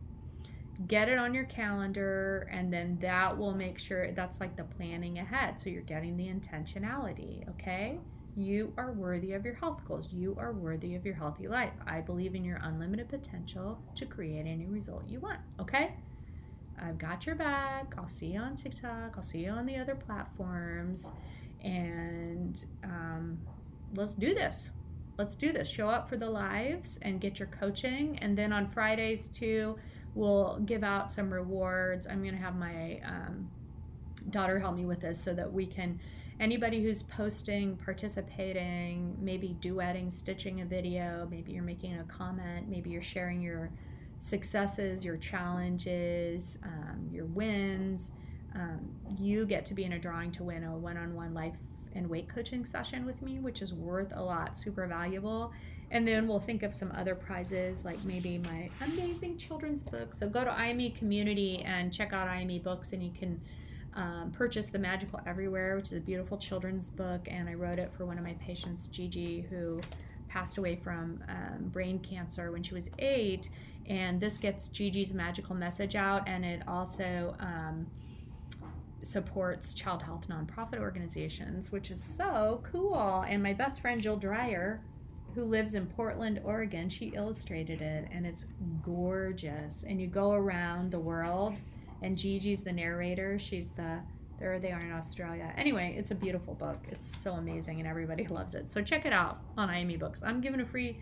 Get 0.88 1.10
it 1.10 1.18
on 1.18 1.34
your 1.34 1.44
calendar, 1.46 2.48
and 2.52 2.72
then 2.72 2.98
that 3.02 3.38
will 3.38 3.54
make 3.54 3.78
sure 3.78 4.12
that's 4.12 4.40
like 4.40 4.56
the 4.56 4.64
planning 4.64 5.20
ahead. 5.20 5.60
So 5.60 5.70
you're 5.70 5.82
getting 5.82 6.16
the 6.16 6.28
intentionality. 6.28 7.48
Okay? 7.50 8.00
You 8.40 8.72
are 8.78 8.94
worthy 8.94 9.34
of 9.34 9.44
your 9.44 9.56
health 9.56 9.84
goals. 9.86 10.08
You 10.14 10.34
are 10.40 10.54
worthy 10.54 10.96
of 10.96 11.06
your 11.06 11.16
healthy 11.16 11.50
life. 11.50 11.74
I 11.86 12.00
believe 12.00 12.36
in 12.36 12.46
your 12.46 12.58
unlimited 12.64 13.10
potential 13.10 13.78
to 13.96 14.06
create 14.06 14.46
any 14.48 14.66
result 14.66 15.04
you 15.10 15.20
want. 15.20 15.42
Okay? 15.60 15.92
I've 16.82 16.98
got 16.98 17.26
your 17.26 17.36
back. 17.36 17.94
I'll 17.98 18.08
see 18.08 18.28
you 18.28 18.40
on 18.40 18.56
TikTok. 18.56 19.16
I'll 19.18 19.24
see 19.24 19.40
you 19.40 19.50
on 19.50 19.66
the 19.66 19.76
other 19.76 19.94
platforms. 19.94 21.12
And 21.66 22.64
um, 22.86 23.38
let's 23.96 24.16
do 24.16 24.34
this. 24.34 24.70
let's 25.18 25.36
do 25.36 25.52
this. 25.52 25.70
Show 25.70 25.90
up 25.90 26.08
for 26.08 26.16
the 26.16 26.30
lives 26.30 26.98
and 27.02 27.20
get 27.20 27.40
your 27.40 27.50
coaching. 27.50 28.18
And 28.20 28.38
then 28.38 28.54
on 28.54 28.70
Fridays, 28.70 29.28
too, 29.28 29.76
we'll 30.16 30.60
give 30.66 30.82
out 30.82 31.12
some 31.12 31.32
rewards. 31.32 32.08
I'm 32.08 32.22
going 32.22 32.36
to 32.36 32.42
have 32.42 32.56
my 32.56 33.02
um, 33.04 33.52
daughter 34.30 34.60
help 34.60 34.78
me 34.78 34.86
with 34.86 35.02
this 35.02 35.22
so 35.22 35.34
that 35.34 35.52
we 35.52 35.66
can 35.66 36.00
anybody 36.40 36.82
who's 36.82 37.04
posting 37.04 37.76
participating 37.78 39.16
maybe 39.20 39.56
duetting 39.60 40.12
stitching 40.12 40.62
a 40.62 40.66
video 40.66 41.28
maybe 41.30 41.52
you're 41.52 41.64
making 41.64 41.98
a 42.00 42.04
comment 42.04 42.68
maybe 42.70 42.90
you're 42.90 43.02
sharing 43.02 43.42
your 43.42 43.70
successes 44.20 45.04
your 45.04 45.18
challenges 45.18 46.58
um, 46.64 47.08
your 47.12 47.26
wins 47.26 48.12
um, 48.56 48.90
you 49.18 49.46
get 49.46 49.66
to 49.66 49.74
be 49.74 49.84
in 49.84 49.94
a 49.94 50.00
drawing 50.00 50.32
to 50.32 50.44
win 50.44 50.64
a 50.64 50.76
one-on-one 50.76 51.34
life 51.34 51.56
and 51.96 52.10
weight 52.10 52.28
coaching 52.30 52.66
session 52.66 53.06
with 53.06 53.22
me 53.22 53.40
which 53.40 53.62
is 53.62 53.74
worth 53.74 54.12
a 54.16 54.22
lot 54.22 54.58
super 54.58 54.88
valuable. 54.88 55.52
And 55.92 56.08
then 56.08 56.28
we'll 56.28 56.40
think 56.40 56.62
of 56.62 56.74
some 56.76 56.92
other 56.96 57.16
prizes 57.16 57.84
like 57.84 58.04
maybe 58.06 58.38
my 58.38 58.70
amazing 58.82 59.38
children's 59.38 59.82
book. 59.82 60.14
So 60.14 60.30
go 60.30 60.44
to 60.44 60.52
IME 60.52 60.92
community 60.92 61.64
and 61.64 61.92
check 61.92 62.14
out 62.14 62.28
IME 62.28 62.60
books 62.60 62.94
and 62.94 63.04
you 63.04 63.12
can 63.12 63.42
um, 63.96 64.32
purchased 64.32 64.72
The 64.72 64.80
Magical 64.80 65.20
Everywhere, 65.26 65.76
which 65.76 65.88
is 65.88 65.98
a 65.98 66.02
beautiful 66.02 66.38
children's 66.38 66.90
book, 66.90 67.28
and 67.28 67.50
I 67.50 67.54
wrote 67.54 67.80
it 67.80 67.94
for 67.94 68.06
one 68.06 68.18
of 68.18 68.24
my 68.24 68.34
patients, 68.34 68.88
Gigi, 68.88 69.42
who 69.50 69.82
passed 70.28 70.58
away 70.58 70.76
from 70.76 71.24
um, 71.28 71.70
brain 71.70 72.00
cancer 72.00 72.52
when 72.52 72.64
she 72.64 72.74
was 72.74 72.90
eight. 73.00 73.50
And 73.88 74.20
this 74.20 74.38
gets 74.38 74.68
Gigi's 74.68 75.14
magical 75.14 75.56
message 75.56 75.96
out, 75.96 76.28
and 76.28 76.46
it 76.46 76.62
also 76.68 77.36
um, 77.40 77.88
supports 79.02 79.74
child 79.74 80.04
health 80.04 80.28
nonprofit 80.30 80.80
organizations, 80.80 81.72
which 81.72 81.90
is 81.90 82.02
so 82.02 82.62
cool. 82.72 83.26
And 83.28 83.42
my 83.42 83.54
best 83.54 83.82
friend, 83.82 84.02
Jill 84.02 84.18
Dreyer, 84.18 84.82
who 85.34 85.44
lives 85.44 85.74
in 85.74 85.88
Portland, 85.88 86.42
Oregon, 86.44 86.90
she 86.90 87.08
illustrated 87.08 87.82
it, 87.82 88.08
and 88.12 88.26
it's 88.26 88.46
gorgeous. 88.84 89.84
And 89.88 90.00
you 90.00 90.08
go 90.08 90.34
around 90.34 90.92
the 90.92 91.00
world 91.00 91.62
and 92.02 92.18
Gigi's 92.18 92.62
the 92.62 92.72
narrator. 92.72 93.40
She's 93.40 93.70
the 93.72 94.00
there 94.40 94.58
they 94.58 94.72
are 94.72 94.80
in 94.80 94.92
Australia. 94.92 95.54
Anyway, 95.58 95.96
it's 95.98 96.12
a 96.12 96.16
beautiful 96.16 96.54
book. 96.54 96.78
It's 96.90 97.22
so 97.22 97.34
amazing 97.34 97.80
and 97.80 97.88
everybody 97.88 98.26
loves 98.28 98.56
it. 98.56 98.70
So 98.70 98.82
check 98.82 99.06
it 99.06 99.12
out 99.12 99.40
on 99.58 99.70
IME 99.70 100.00
Books. 100.00 100.24
I'm 100.24 100.40
giving 100.40 100.62
a 100.62 100.66
free 100.66 101.00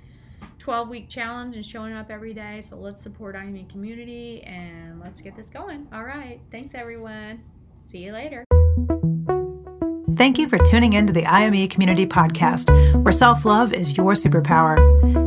12 0.59 0.89
week 0.89 1.09
challenge 1.09 1.55
and 1.55 1.65
showing 1.65 1.93
up 1.93 2.09
every 2.09 2.33
day. 2.33 2.61
So 2.61 2.77
let's 2.77 3.01
support 3.01 3.35
IME 3.35 3.67
community 3.67 4.41
and 4.43 4.99
let's 4.99 5.21
get 5.21 5.35
this 5.35 5.49
going. 5.49 5.87
All 5.93 6.03
right. 6.03 6.39
Thanks 6.51 6.73
everyone. 6.73 7.43
See 7.77 7.99
you 7.99 8.11
later. 8.11 8.43
Thank 10.15 10.39
you 10.39 10.49
for 10.49 10.57
tuning 10.57 10.93
in 10.93 11.05
to 11.05 11.13
the 11.13 11.27
IME 11.27 11.67
Community 11.67 12.07
Podcast, 12.07 13.03
where 13.03 13.11
self 13.11 13.45
love 13.45 13.71
is 13.71 13.95
your 13.95 14.13
superpower. 14.13 15.26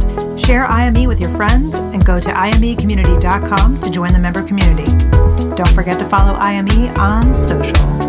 Share 0.45 0.65
IME 0.65 1.07
with 1.07 1.21
your 1.21 1.29
friends 1.35 1.75
and 1.75 2.03
go 2.03 2.19
to 2.19 2.29
imecommunity.com 2.29 3.79
to 3.79 3.89
join 3.91 4.11
the 4.11 4.19
member 4.19 4.41
community. 4.41 4.85
Don't 5.55 5.71
forget 5.73 5.99
to 5.99 6.05
follow 6.05 6.33
IME 6.33 6.89
on 6.97 7.33
social. 7.33 8.00